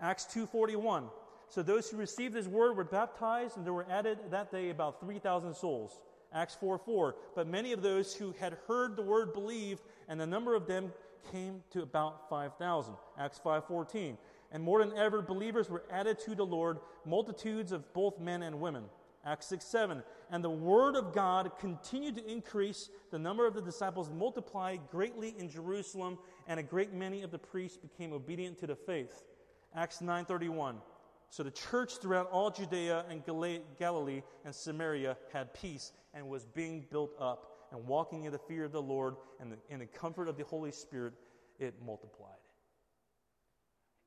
[0.00, 1.08] Acts 2:41.
[1.50, 5.00] So those who received his word were baptized and there were added that day about
[5.00, 6.00] 3,000 souls.
[6.32, 7.16] Acts 4 4.
[7.34, 10.92] But many of those who had heard the word believed, and the number of them
[11.32, 12.94] came to about 5,000.
[13.18, 14.16] Acts 5:14.
[14.52, 18.60] And more than ever, believers were added to the Lord, multitudes of both men and
[18.60, 18.88] women.
[19.24, 20.02] Acts 6 7.
[20.30, 22.90] And the word of God continued to increase.
[23.10, 27.38] The number of the disciples multiplied greatly in Jerusalem, and a great many of the
[27.38, 29.24] priests became obedient to the faith.
[29.74, 30.80] Acts 9 31.
[31.30, 36.84] So the church throughout all Judea and Galilee and Samaria had peace and was being
[36.90, 40.28] built up and walking in the fear of the Lord and the, in the comfort
[40.28, 41.14] of the Holy Spirit,
[41.60, 42.34] it multiplied.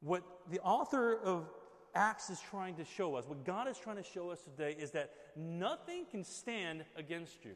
[0.02, 1.50] What the author of
[1.96, 4.92] Acts is trying to show us, what God is trying to show us today, is
[4.92, 7.52] that nothing can stand against you.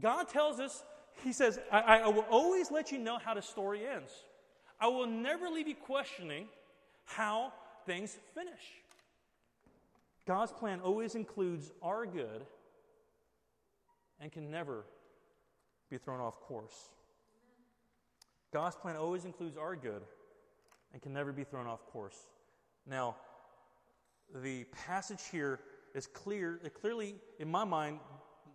[0.00, 0.82] God tells us,
[1.22, 4.10] He says, I, I will always let you know how the story ends.
[4.80, 6.48] I will never leave you questioning
[7.04, 7.52] how
[7.88, 8.60] things finish.
[10.26, 12.44] God's plan always includes our good
[14.20, 14.84] and can never
[15.90, 16.90] be thrown off course.
[18.52, 20.02] God's plan always includes our good
[20.92, 22.26] and can never be thrown off course.
[22.86, 23.16] Now,
[24.34, 25.60] the passage here
[25.94, 28.00] is clear, clearly, in my mind,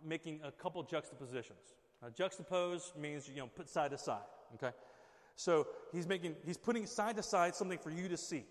[0.04, 1.74] making a couple juxtapositions.
[2.00, 4.22] Now, juxtapose means, you know, put side to side,
[4.54, 4.76] okay?
[5.34, 8.44] So he's making, he's putting side to side something for you to see.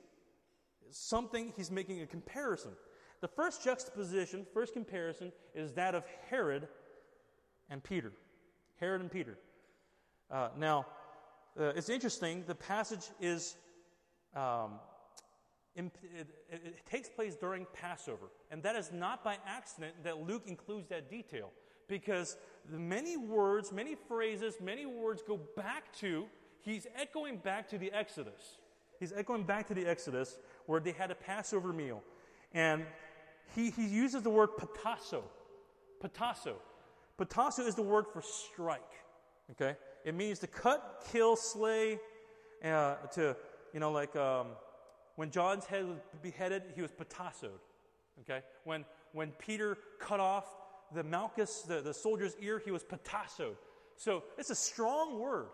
[0.93, 2.71] Something, he's making a comparison.
[3.21, 6.67] The first juxtaposition, first comparison, is that of Herod
[7.69, 8.11] and Peter.
[8.79, 9.37] Herod and Peter.
[10.29, 10.85] Uh, now,
[11.59, 13.55] uh, it's interesting, the passage is
[14.35, 14.73] um,
[15.75, 15.85] it,
[16.17, 18.27] it, it, takes place during Passover.
[18.51, 21.51] And that is not by accident that Luke includes that detail.
[21.87, 22.37] Because
[22.71, 26.25] the many words, many phrases, many words go back to,
[26.61, 28.57] he's echoing back to the Exodus.
[28.99, 32.01] He's echoing back to the Exodus where they had a Passover meal.
[32.53, 32.85] And
[33.55, 35.23] he, he uses the word patasso.
[36.03, 36.55] Patasso.
[37.19, 38.81] Patasso is the word for strike.
[39.51, 39.75] Okay?
[40.05, 41.99] It means to cut, kill, slay,
[42.63, 43.35] uh, to,
[43.73, 44.47] you know, like um,
[45.15, 47.59] when John's head was beheaded, he was patassoed.
[48.21, 48.41] Okay?
[48.63, 50.45] When, when Peter cut off
[50.93, 53.55] the Malchus, the, the soldier's ear, he was patassoed.
[53.97, 55.47] So it's a strong word.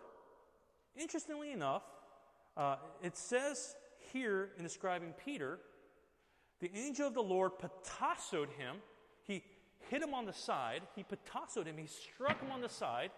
[0.96, 1.84] Interestingly enough,
[2.58, 3.76] uh, it says
[4.12, 5.60] here in describing Peter,
[6.60, 8.78] the angel of the Lord patassoed him.
[9.24, 9.44] He
[9.90, 10.82] hit him on the side.
[10.96, 11.78] He patassoed him.
[11.78, 13.12] He struck him on the side.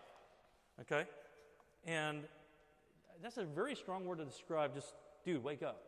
[0.82, 1.06] Okay?
[1.86, 2.24] And
[3.22, 4.94] that's a very strong word to describe just,
[5.26, 5.84] dude, wake up.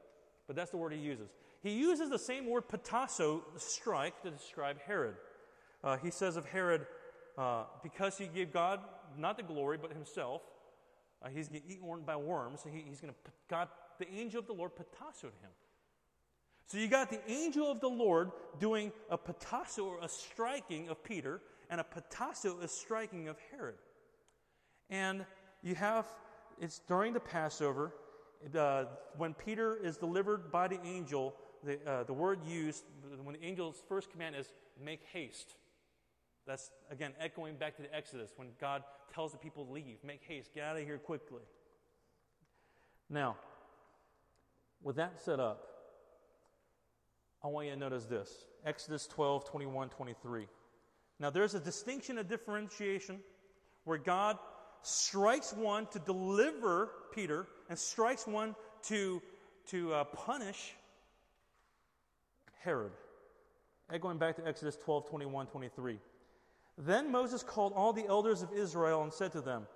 [0.48, 1.30] But that's the word he uses.
[1.62, 5.16] He uses the same word patasso, strike, to describe Herod.
[5.84, 6.86] Uh, he says of Herod,
[7.38, 8.82] uh, because he gave God
[9.18, 10.42] not the glory, but himself,
[11.24, 12.62] uh, he's going to eat by worms.
[12.64, 13.70] So he, he's going to, God,
[14.00, 15.52] the angel of the Lord patassoed him.
[16.68, 21.04] So you got the angel of the Lord doing a patasso or a striking of
[21.04, 23.76] Peter, and a patasso, a striking of Herod.
[24.90, 25.26] And
[25.62, 26.06] you have,
[26.60, 27.94] it's during the Passover,
[28.58, 28.86] uh,
[29.18, 32.84] when Peter is delivered by the angel, the, uh, the word used,
[33.24, 34.52] when the angel's first command is,
[34.84, 35.56] make haste.
[36.46, 38.84] That's, again, echoing back to the Exodus when God
[39.14, 41.44] tells the people, leave, make haste, get out of here quickly.
[43.10, 43.38] Now,
[44.84, 45.68] with that set up,
[47.44, 50.48] I want you to notice this Exodus 12, 21, 23.
[51.20, 53.20] Now, there's a distinction, a differentiation
[53.86, 54.38] where God
[54.82, 59.22] strikes one to deliver Peter and strikes one to,
[59.68, 60.74] to uh, punish
[62.64, 62.92] Herod.
[63.90, 66.00] And going back to Exodus 12, 21, 23.
[66.78, 69.68] Then Moses called all the elders of Israel and said to them,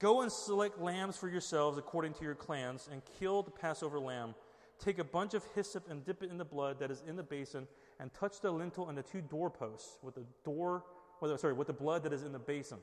[0.00, 4.34] Go and select lambs for yourselves according to your clans, and kill the Passover lamb.
[4.78, 7.22] Take a bunch of hyssop and dip it in the blood that is in the
[7.22, 7.68] basin,
[8.00, 10.84] and touch the lintel and the two doorposts with the door,
[11.20, 12.78] well, sorry, with the blood that is in the basin.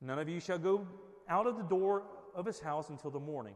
[0.00, 0.84] None of you shall go
[1.28, 2.02] out of the door
[2.34, 3.54] of his house until the morning,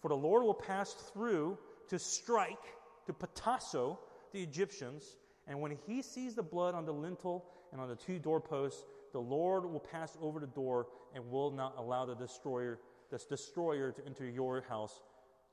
[0.00, 1.56] for the Lord will pass through
[1.88, 3.96] to strike, to patasso
[4.32, 5.16] the Egyptians,
[5.46, 9.20] and when he sees the blood on the lintel and on the two doorposts, the
[9.20, 12.78] Lord will pass over the door and will not allow the destroyer,
[13.10, 15.00] this destroyer to enter your house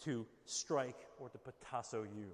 [0.03, 2.27] to strike or to patasso you.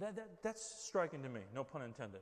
[0.00, 2.20] That, that, that's striking to me, no pun intended.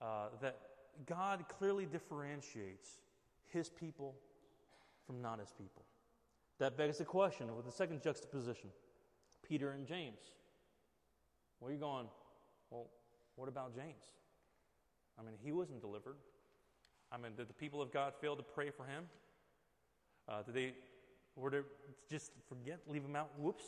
[0.00, 0.58] Uh, that
[1.06, 2.98] God clearly differentiates
[3.46, 4.14] his people
[5.06, 5.84] from not his people.
[6.58, 8.70] That begs the question with the second juxtaposition
[9.46, 10.18] Peter and James.
[11.58, 12.06] Where are you going?
[12.70, 12.86] Well,
[13.36, 14.04] what about James?
[15.18, 16.16] I mean, he wasn't delivered.
[17.10, 19.04] I mean, did the people of God fail to pray for him?
[20.28, 20.72] Uh, did they,
[21.36, 21.60] were they
[22.10, 23.30] just forget, leave him out?
[23.38, 23.64] Whoops.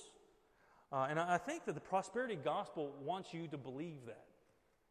[0.92, 4.24] Uh, and I, think that the prosperity gospel wants you to believe that.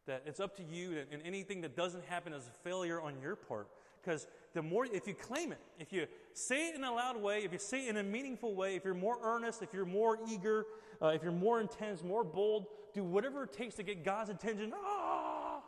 [0.06, 3.36] That it's up to you, and anything that doesn't happen is a failure on your
[3.36, 3.68] part.
[4.02, 7.44] Because the more, if you claim it, if you say it in a loud way,
[7.44, 10.18] if you say it in a meaningful way, if you're more earnest, if you're more
[10.26, 10.64] eager,
[11.02, 14.72] uh, if you're more intense, more bold, do whatever it takes to get God's attention.
[14.74, 15.60] Ah!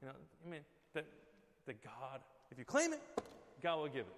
[0.00, 0.14] You know,
[0.46, 0.60] I mean,
[0.94, 1.06] that,
[1.66, 2.20] that God,
[2.50, 3.00] if you claim it,
[3.62, 4.16] God will give it.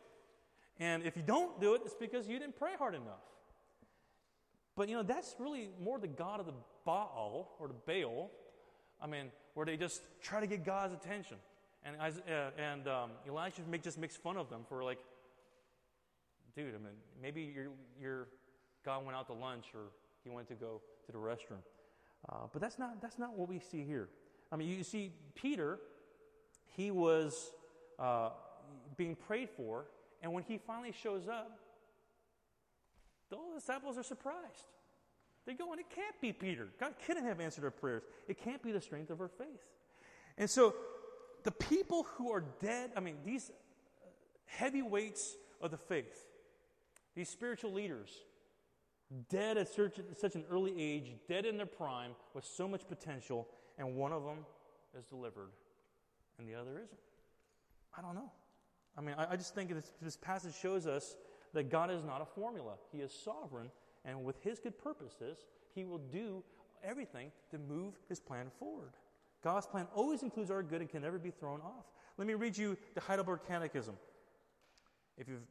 [0.78, 3.24] And if you don't do it, it's because you didn't pray hard enough.
[4.76, 6.54] But, you know, that's really more the God of the
[6.84, 8.30] Baal or the Baal.
[9.02, 11.36] I mean, where they just try to get God's attention.
[11.84, 14.98] And, uh, and um, Elijah make, just makes fun of them for like,
[16.54, 17.68] dude, I mean, maybe your,
[18.00, 18.28] your
[18.84, 19.90] God went out to lunch or
[20.24, 21.62] he went to go to the restroom.
[22.28, 24.08] Uh, but that's not, that's not what we see here.
[24.52, 25.78] I mean, you see, Peter,
[26.76, 27.52] he was
[27.98, 28.30] uh,
[28.96, 29.86] being prayed for,
[30.22, 31.58] and when he finally shows up,
[33.30, 34.66] the disciples are surprised.
[35.46, 36.68] They go, and it can't be Peter.
[36.78, 38.02] God couldn't have answered our prayers.
[38.28, 39.64] It can't be the strength of our faith.
[40.36, 40.74] And so
[41.44, 43.50] the people who are dead, I mean, these
[44.46, 46.26] heavyweights of the faith,
[47.14, 48.10] these spiritual leaders,
[49.28, 49.98] dead at such,
[50.34, 53.48] an early age, dead in their prime, with so much potential,
[53.78, 54.38] and one of them
[54.98, 55.50] is delivered
[56.40, 56.98] and the other isn't.
[57.96, 58.30] I don't know.
[58.96, 61.16] I mean, I, I just think this, this passage shows us
[61.52, 63.70] that God is not a formula, He is sovereign,
[64.04, 65.38] and with His good purposes,
[65.74, 66.42] He will do
[66.82, 68.92] everything to move His plan forward.
[69.44, 71.86] God's plan always includes our good and can never be thrown off.
[72.16, 73.94] Let me read you the Heidelberg Catechism.
[75.16, 75.46] If you've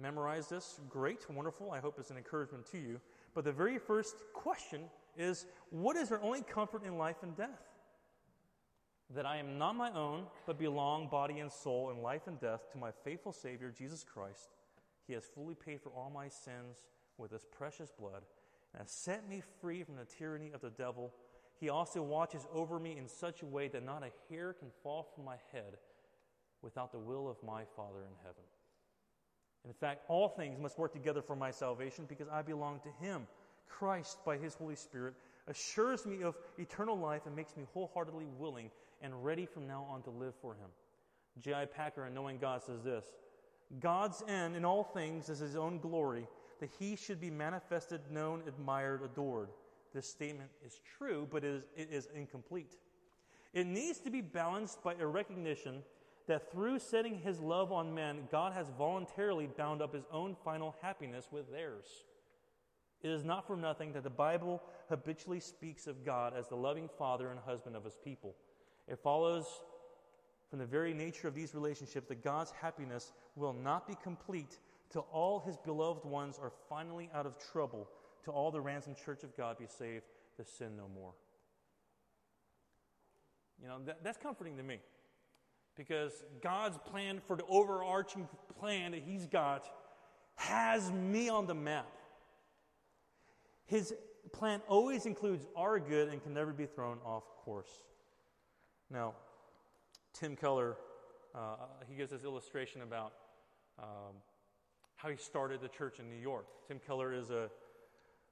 [0.00, 1.70] memorized this, great, wonderful.
[1.70, 3.00] I hope it's an encouragement to you.
[3.34, 4.82] But the very first question
[5.16, 7.62] is what is our only comfort in life and death?
[9.14, 12.70] That I am not my own, but belong body and soul in life and death
[12.72, 14.50] to my faithful Savior, Jesus Christ.
[15.06, 16.84] He has fully paid for all my sins
[17.16, 18.22] with his precious blood
[18.74, 21.12] and has set me free from the tyranny of the devil
[21.58, 25.08] he also watches over me in such a way that not a hair can fall
[25.14, 25.76] from my head
[26.62, 28.44] without the will of my Father in heaven.
[29.66, 33.26] In fact, all things must work together for my salvation because I belong to him.
[33.68, 35.14] Christ, by his Holy Spirit,
[35.46, 38.70] assures me of eternal life and makes me wholeheartedly willing
[39.02, 40.70] and ready from now on to live for him.
[41.40, 41.66] J.I.
[41.66, 43.06] Packer, in Knowing God, says this
[43.80, 46.26] God's end in all things is his own glory,
[46.60, 49.50] that he should be manifested, known, admired, adored.
[49.94, 52.76] This statement is true, but it is, it is incomplete.
[53.54, 55.82] It needs to be balanced by a recognition
[56.28, 60.76] that through setting his love on men, God has voluntarily bound up his own final
[60.80, 62.04] happiness with theirs.
[63.02, 66.88] It is not for nothing that the Bible habitually speaks of God as the loving
[66.98, 68.34] father and husband of his people.
[68.86, 69.46] It follows
[70.50, 74.58] from the very nature of these relationships that God's happiness will not be complete
[74.90, 77.88] till all his beloved ones are finally out of trouble,
[78.24, 80.04] till all the ransomed church of God be saved
[80.36, 81.12] to sin no more.
[83.62, 84.78] You know, that, that's comforting to me
[85.78, 89.70] because God's plan for the overarching plan that he's got
[90.34, 91.86] has me on the map.
[93.64, 93.94] His
[94.32, 97.70] plan always includes our good and can never be thrown off course.
[98.90, 99.14] Now,
[100.12, 100.76] Tim Keller,
[101.34, 101.56] uh,
[101.88, 103.12] he gives this illustration about
[103.78, 104.16] um,
[104.96, 106.46] how he started the church in New York.
[106.66, 107.48] Tim Keller is a,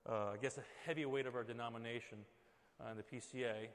[0.09, 2.18] uh, I guess, a heavyweight of our denomination
[2.80, 3.68] uh, in the PCA,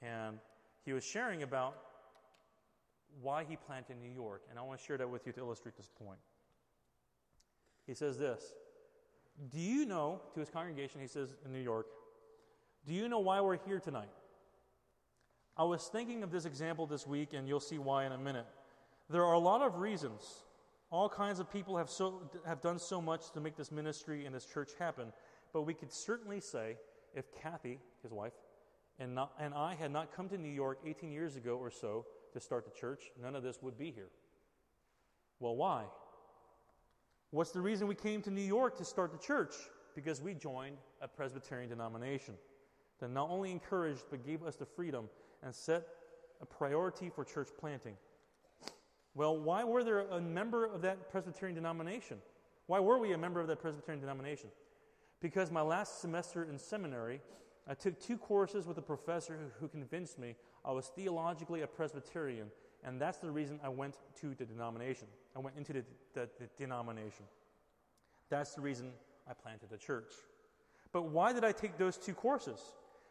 [0.00, 0.38] and
[0.84, 1.76] he was sharing about
[3.20, 5.76] why he planted New York, and I want to share that with you to illustrate
[5.76, 6.18] this point.
[7.86, 8.52] He says this
[9.50, 11.86] Do you know, to his congregation, he says in New York,
[12.86, 14.10] do you know why we're here tonight?
[15.56, 18.46] I was thinking of this example this week, and you'll see why in a minute.
[19.08, 20.44] There are a lot of reasons.
[20.90, 24.34] All kinds of people have, so, have done so much to make this ministry and
[24.34, 25.12] this church happen,
[25.52, 26.76] but we could certainly say
[27.14, 28.32] if Kathy, his wife,
[28.98, 32.06] and, not, and I had not come to New York 18 years ago or so
[32.32, 34.08] to start the church, none of this would be here.
[35.40, 35.84] Well, why?
[37.30, 39.54] What's the reason we came to New York to start the church?
[39.94, 42.34] Because we joined a Presbyterian denomination
[43.00, 45.08] that not only encouraged but gave us the freedom
[45.42, 45.86] and set
[46.40, 47.96] a priority for church planting.
[49.14, 52.18] Well, why were there a member of that Presbyterian denomination?
[52.66, 54.50] Why were we a member of that Presbyterian denomination?
[55.20, 57.20] Because my last semester in seminary,
[57.68, 61.66] I took two courses with a professor who, who convinced me I was theologically a
[61.66, 62.48] Presbyterian,
[62.84, 65.08] and that's the reason I went to the denomination.
[65.36, 65.84] I went into the,
[66.14, 67.24] the, the denomination.
[68.28, 68.92] That's the reason
[69.28, 70.12] I planted the church.
[70.92, 72.60] But why did I take those two courses?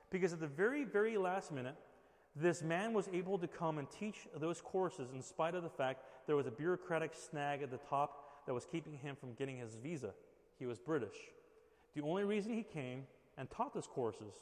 [0.09, 1.75] Because at the very, very last minute,
[2.35, 6.03] this man was able to come and teach those courses in spite of the fact
[6.27, 9.75] there was a bureaucratic snag at the top that was keeping him from getting his
[9.75, 10.11] visa.
[10.57, 11.15] He was British.
[11.95, 13.05] The only reason he came
[13.37, 14.33] and taught those courses,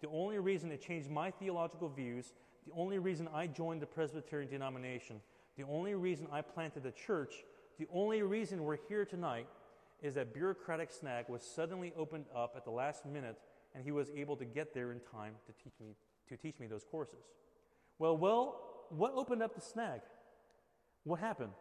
[0.00, 2.32] the only reason it changed my theological views,
[2.68, 5.20] the only reason I joined the Presbyterian denomination,
[5.56, 7.44] the only reason I planted a church,
[7.78, 9.46] the only reason we're here tonight
[10.02, 13.38] is that bureaucratic snag was suddenly opened up at the last minute
[13.74, 15.94] and he was able to get there in time to teach me
[16.28, 17.24] to teach me those courses.
[17.98, 18.60] Well, well,
[18.90, 20.02] what opened up the snag?
[21.04, 21.52] What happened?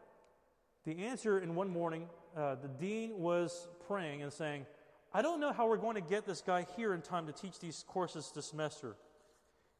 [0.84, 4.66] The answer in one morning, uh, the dean was praying and saying,
[5.14, 7.60] I don't know how we're going to get this guy here in time to teach
[7.60, 8.97] these courses this semester.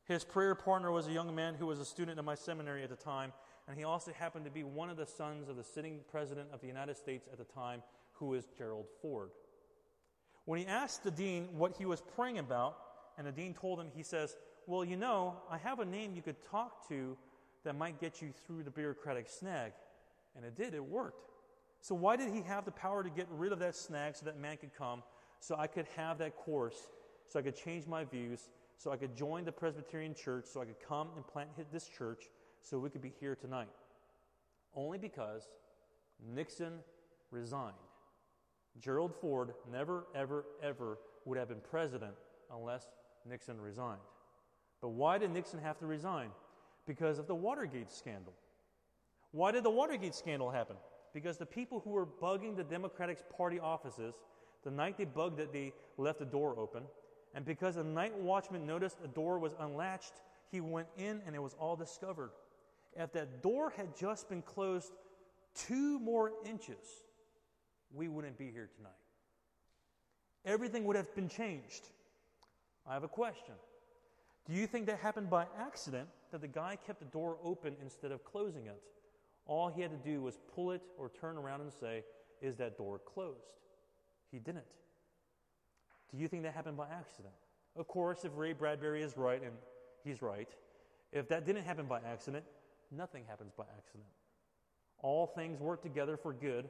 [0.08, 2.90] His prayer partner was a young man who was a student in my seminary at
[2.90, 3.34] the time,
[3.68, 6.62] and he also happened to be one of the sons of the sitting president of
[6.62, 7.84] the United States at the time,
[8.14, 9.32] who is Gerald Ford.
[10.46, 12.78] When he asked the dean what he was praying about,
[13.18, 16.22] and the dean told him, he says, Well, you know, I have a name you
[16.22, 17.18] could talk to
[17.66, 19.74] that might get you through the bureaucratic snag.
[20.38, 21.26] And it did, it worked.
[21.82, 24.40] So, why did he have the power to get rid of that snag so that
[24.40, 25.04] man could come,
[25.42, 26.88] so I could have that course,
[27.28, 28.48] so I could change my views,
[28.78, 32.26] so I could join the Presbyterian church, so I could come and plant this church,
[32.62, 33.70] so we could be here tonight?
[34.76, 35.50] Only because
[36.34, 36.74] Nixon
[37.32, 37.76] resigned.
[38.80, 42.14] Gerald Ford never, ever, ever would have been president
[42.54, 42.88] unless
[43.28, 44.02] Nixon resigned.
[44.82, 46.30] But why did Nixon have to resign?
[46.86, 48.34] Because of the Watergate scandal.
[49.32, 50.76] Why did the Watergate scandal happen?
[51.14, 54.14] Because the people who were bugging the Democratic Party offices,
[54.64, 56.84] the night they bugged it, they left the door open.
[57.38, 60.14] And because the night watchman noticed a door was unlatched,
[60.52, 62.32] he went in and it was all discovered.
[62.96, 64.92] If that door had just been closed
[65.54, 67.04] two more inches,
[67.94, 68.92] we wouldn't be here tonight.
[70.46, 71.90] Everything would have been changed.
[72.88, 73.54] I have a question.
[74.48, 78.12] Do you think that happened by accident that the guy kept the door open instead
[78.12, 78.82] of closing it?
[79.46, 82.04] All he had to do was pull it or turn around and say,
[82.42, 83.60] Is that door closed?
[84.32, 84.66] He didn't.
[86.12, 87.34] Do you think that happened by accident?
[87.76, 89.52] Of course, if Ray Bradbury is right, and
[90.04, 90.50] he's right,
[91.12, 92.44] if that didn't happen by accident,
[92.92, 94.10] nothing happens by accident.
[95.00, 96.70] All things work together for good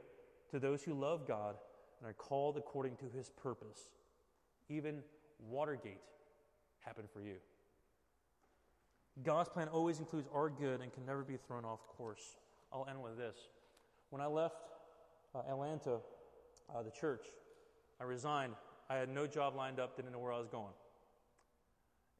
[0.52, 1.56] to those who love God
[2.00, 3.90] and are called according to his purpose.
[4.70, 5.02] Even
[5.40, 6.02] Watergate
[6.80, 7.36] happened for you.
[9.24, 12.36] God's plan always includes our good and can never be thrown off course.
[12.72, 13.36] I'll end with this.
[14.10, 14.58] When I left
[15.34, 15.98] uh, Atlanta,
[16.74, 17.26] uh, the church,
[18.00, 18.54] I resigned.
[18.90, 20.74] I had no job lined up, didn't know where I was going.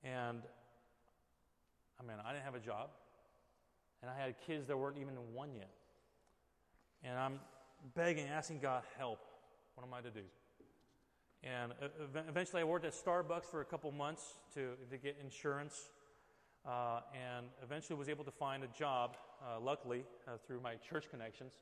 [0.04, 0.42] And
[2.00, 2.90] I mean, I didn't have a job,
[4.02, 5.72] and I had kids that weren't even one yet.
[7.04, 7.40] And I'm
[7.96, 9.20] begging, asking God, help.
[9.76, 10.22] What am I to do?
[11.44, 11.74] And
[12.28, 15.90] eventually, I worked at Starbucks for a couple months to, to get insurance,
[16.66, 21.06] uh, and eventually was able to find a job, uh, luckily, uh, through my church
[21.10, 21.54] connections,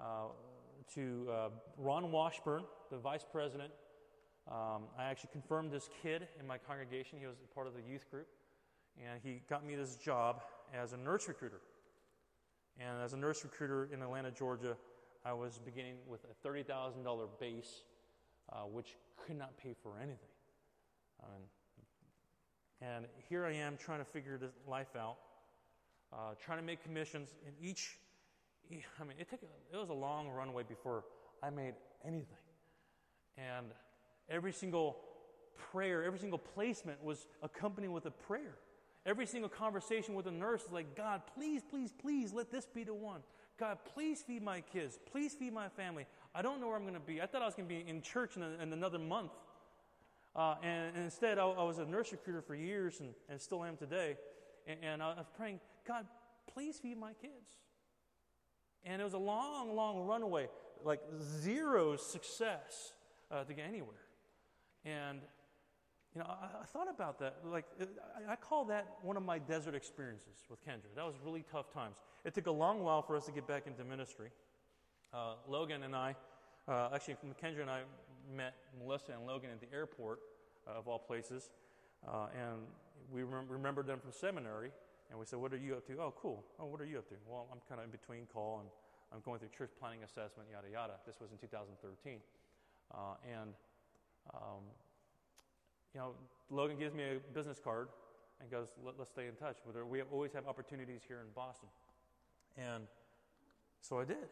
[0.00, 0.26] uh,
[0.94, 3.70] to uh, Ron Washburn, the vice president.
[4.50, 7.18] Um, I actually confirmed this kid in my congregation.
[7.18, 8.26] He was part of the youth group,
[9.02, 10.42] and he got me this job
[10.74, 11.60] as a nurse recruiter.
[12.78, 14.76] And as a nurse recruiter in Atlanta, Georgia,
[15.24, 17.84] I was beginning with a $30,000 base,
[18.52, 20.18] uh, which could not pay for anything.
[22.82, 25.16] and here I am trying to figure this life out,
[26.12, 27.30] uh, trying to make commissions.
[27.46, 27.98] And each,
[29.00, 31.04] I mean, it, took, it was a long runway before
[31.42, 31.74] I made
[32.04, 32.36] anything.
[33.38, 33.68] And
[34.28, 34.98] every single
[35.70, 38.56] prayer, every single placement was accompanied with a prayer.
[39.06, 42.84] Every single conversation with a nurse is like, God, please, please, please let this be
[42.84, 43.20] the one.
[43.58, 44.98] God, please feed my kids.
[45.12, 46.06] Please feed my family.
[46.34, 47.20] I don't know where I'm going to be.
[47.20, 49.32] I thought I was going to be in church in, a, in another month.
[50.34, 53.62] Uh, and, and, instead, I, I, was a nurse recruiter for years and, and still
[53.62, 54.16] am today.
[54.66, 56.06] And, and, I was praying, God,
[56.52, 57.58] please feed my kids.
[58.84, 60.48] And it was a long, long runaway,
[60.82, 61.00] like
[61.40, 62.94] zero success
[63.30, 64.04] uh, to get anywhere.
[64.84, 65.20] And
[66.14, 67.38] you know, I, I, thought about that.
[67.44, 70.94] Like, I, I, call that one of my desert experiences with Kendra.
[70.94, 71.96] That was really tough times.
[72.24, 74.30] It took a long while for us to get back into ministry.
[75.12, 76.14] Uh, Logan and I,
[76.68, 77.80] uh, actually, Kendra and I
[78.32, 80.20] met Melissa and Logan at the airport,
[80.68, 81.50] uh, of all places.
[82.06, 82.60] Uh, and
[83.12, 84.70] we rem- remembered them from seminary.
[85.10, 85.94] And we said, What are you up to?
[86.00, 86.44] Oh, cool.
[86.58, 87.14] Oh, what are you up to?
[87.28, 88.68] Well, I'm kind of in between call and
[89.12, 90.94] I'm going through church planting assessment, yada, yada.
[91.06, 92.18] This was in 2013.
[92.92, 93.54] Uh, and
[94.32, 94.62] um,
[95.92, 96.12] you know,
[96.50, 97.88] Logan gives me a business card
[98.40, 99.58] and goes, Let, us stay in touch.
[99.88, 101.68] We always have opportunities here in Boston.
[102.56, 102.84] And
[103.80, 104.28] so I did.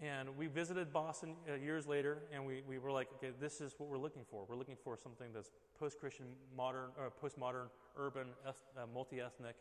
[0.00, 3.74] And we visited Boston uh, years later, and we, we were like, okay, this is
[3.78, 4.44] what we're looking for.
[4.48, 6.26] We're looking for something that's post Christian,
[6.56, 7.66] modern, uh, postmodern,
[7.96, 8.52] urban, uh,
[8.92, 9.54] multi ethnic,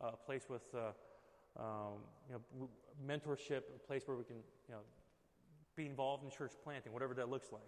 [0.00, 0.92] a uh, place with uh,
[1.60, 2.68] um, you know,
[3.06, 4.36] mentorship, a place where we can
[4.68, 4.80] you know,
[5.76, 7.62] be involved in church planting, whatever that looks like.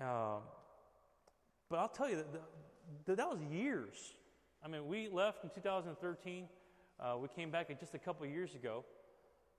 [0.00, 0.42] Um,
[1.68, 2.26] but I'll tell you that,
[3.06, 4.14] that, that was years.
[4.64, 6.48] I mean, we left in 2013.
[6.98, 8.84] Uh, we came back just a couple years ago.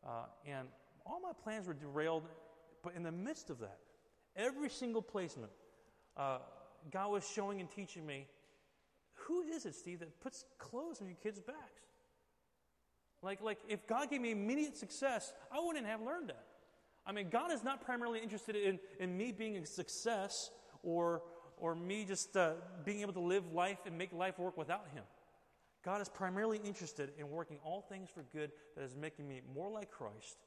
[0.05, 0.67] Uh, and
[1.05, 2.23] all my plans were derailed.
[2.83, 3.79] But in the midst of that,
[4.35, 5.51] every single placement,
[6.15, 6.39] uh,
[6.91, 8.27] God was showing and teaching me
[9.13, 11.57] who is it, Steve, that puts clothes on your kids' backs?
[13.21, 16.45] Like, like if God gave me immediate success, I wouldn't have learned that.
[17.07, 20.51] I mean, God is not primarily interested in, in me being a success
[20.83, 21.21] or,
[21.57, 22.51] or me just uh,
[22.83, 25.03] being able to live life and make life work without Him.
[25.85, 29.71] God is primarily interested in working all things for good that is making me more
[29.71, 30.37] like Christ,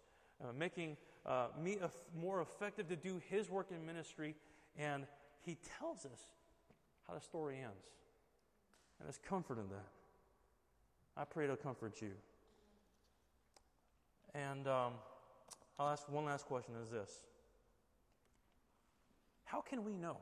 [0.42, 1.78] uh, making uh, me
[2.14, 4.34] more effective to do His work in ministry,
[4.76, 5.06] and
[5.40, 6.20] He tells us
[7.08, 7.86] how the story ends.
[8.98, 9.88] And there's comfort in that.
[11.16, 12.12] I pray it'll comfort you.
[14.34, 14.92] And um,
[15.80, 17.22] I'll ask one last question is this
[19.44, 20.18] How can we know?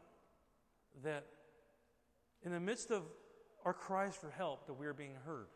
[1.05, 1.27] that
[2.43, 3.05] in the midst of
[3.65, 5.47] our cries for help that we are being heard?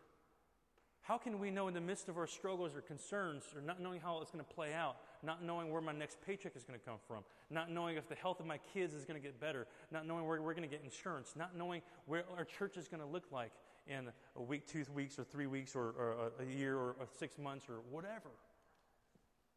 [1.01, 4.01] How can we know in the midst of our struggles or concerns or not knowing
[4.01, 6.85] how it's going to play out, not knowing where my next paycheck is going to
[6.85, 9.67] come from, not knowing if the health of my kids is going to get better,
[9.91, 13.01] not knowing where we're going to get insurance, not knowing where our church is going
[13.01, 13.51] to look like
[13.89, 17.37] in a week, two weeks, or three weeks, or, or a year, or, or, six
[17.37, 18.31] months, or whatever?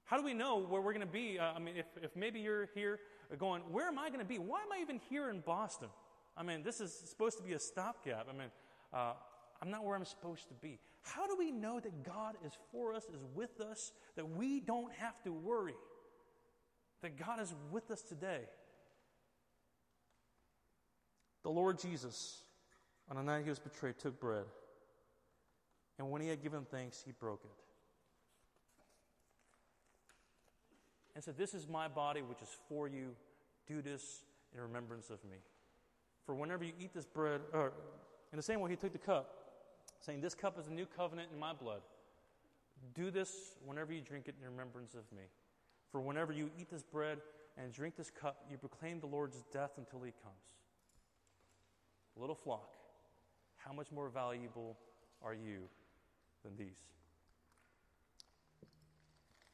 [0.06, 1.40] How do we know where we're going to be?
[1.40, 3.00] Uh, I mean, if, if maybe you're here
[3.40, 4.38] going, where am I going to be?
[4.38, 5.90] Why am I even here in Boston?
[6.38, 8.28] I mean, this is supposed to be a stopgap.
[8.30, 8.50] I mean,
[8.94, 9.14] uh,
[9.62, 10.80] I'm not where I'm supposed to be.
[11.02, 14.92] How do we know that God is for us, is with us, that we don't
[14.94, 15.76] have to worry?
[17.02, 18.42] That God is with us today?
[21.44, 22.44] The Lord Jesus,
[23.10, 24.46] on the night he was betrayed, took bread.
[25.98, 27.65] And when he had given thanks, he broke it.
[31.16, 33.16] And said, This is my body, which is for you.
[33.68, 35.38] Do this in remembrance of me.
[36.26, 37.74] For whenever you eat this bread, or
[38.32, 39.34] in the same way he took the cup,
[40.02, 41.82] saying, This cup is a new covenant in my blood.
[42.94, 45.24] Do this whenever you drink it in remembrance of me.
[45.92, 47.20] For whenever you eat this bread
[47.58, 50.36] and drink this cup, you proclaim the Lord's death until he comes.
[52.18, 52.74] Little flock,
[53.58, 54.78] how much more valuable
[55.24, 55.64] are you
[56.44, 56.84] than these?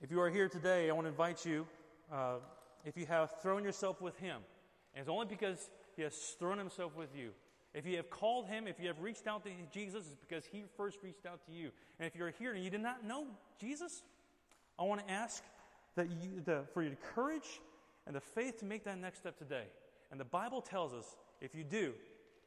[0.03, 1.67] If you are here today, I want to invite you,
[2.11, 2.37] uh,
[2.85, 4.37] if you have thrown yourself with him,
[4.95, 7.29] and it's only because he has thrown himself with you.
[7.75, 10.63] If you have called him, if you have reached out to Jesus, it's because he
[10.75, 11.69] first reached out to you.
[11.99, 13.27] And if you're here and you did not know
[13.59, 14.01] Jesus,
[14.79, 15.43] I want to ask
[15.95, 17.61] that you, the, for your courage
[18.07, 19.65] and the faith to make that next step today.
[20.09, 21.93] And the Bible tells us if you do,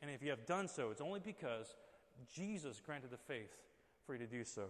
[0.02, 1.76] and if you have done so, it's only because
[2.34, 3.54] Jesus granted the faith
[4.04, 4.64] for you to do so.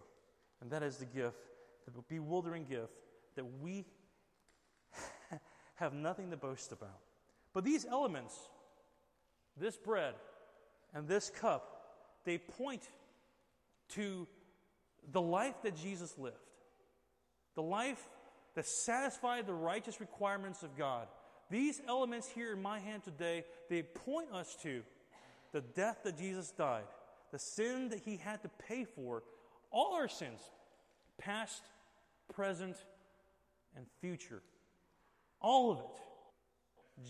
[0.61, 1.54] And that is the gift,
[1.91, 2.93] the bewildering gift
[3.37, 3.85] that we
[5.75, 7.01] have nothing to boast about.
[7.53, 8.35] But these elements,
[9.57, 10.15] this bread
[10.93, 11.71] and this cup,
[12.25, 12.89] they point
[13.91, 14.27] to
[15.13, 16.37] the life that Jesus lived,
[17.55, 18.09] the life
[18.55, 21.09] that satisfied the righteous requirements of God.
[21.51, 24.83] These elements here in my hand today, they point us to
[25.53, 26.85] the death that Jesus died,
[27.31, 29.23] the sin that he had to pay for,
[29.71, 30.41] all our sins,
[31.19, 31.63] past,
[32.33, 32.77] present,
[33.77, 34.43] and future.
[35.41, 36.01] All of it.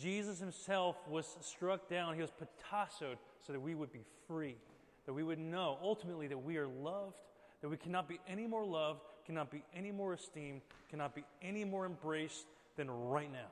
[0.00, 4.56] Jesus himself was struck down, he was patassoed so that we would be free,
[5.04, 7.16] that we would know ultimately that we are loved,
[7.60, 11.64] that we cannot be any more loved, cannot be any more esteemed, cannot be any
[11.64, 12.46] more embraced
[12.76, 13.50] than right now.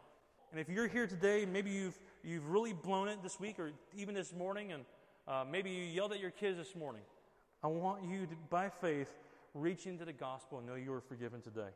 [0.50, 4.14] And if you're here today, maybe you've, you've really blown it this week or even
[4.14, 4.84] this morning, and
[5.28, 7.02] uh, maybe you yelled at your kids this morning.
[7.62, 9.08] I want you to, by faith,
[9.54, 11.70] reach into the gospel and know you are forgiven today.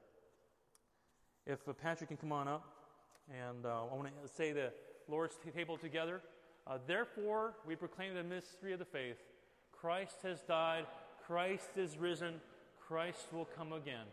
[1.46, 2.64] If uh, Patrick can come on up,
[3.30, 4.72] and uh, I want to say the
[5.08, 6.20] Lord's table together.
[6.66, 9.18] Uh, Therefore, we proclaim the mystery of the faith.
[9.72, 10.86] Christ has died,
[11.26, 12.34] Christ is risen,
[12.88, 14.06] Christ will come again.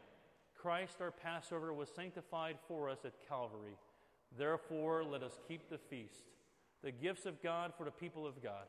[0.55, 3.78] Christ, our Passover, was sanctified for us at Calvary.
[4.38, 6.26] Therefore, let us keep the feast,
[6.84, 8.66] the gifts of God for the people of God.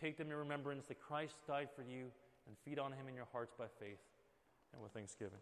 [0.00, 2.06] Take them in remembrance that Christ died for you
[2.46, 3.98] and feed on him in your hearts by faith
[4.72, 5.40] and with thanksgiving.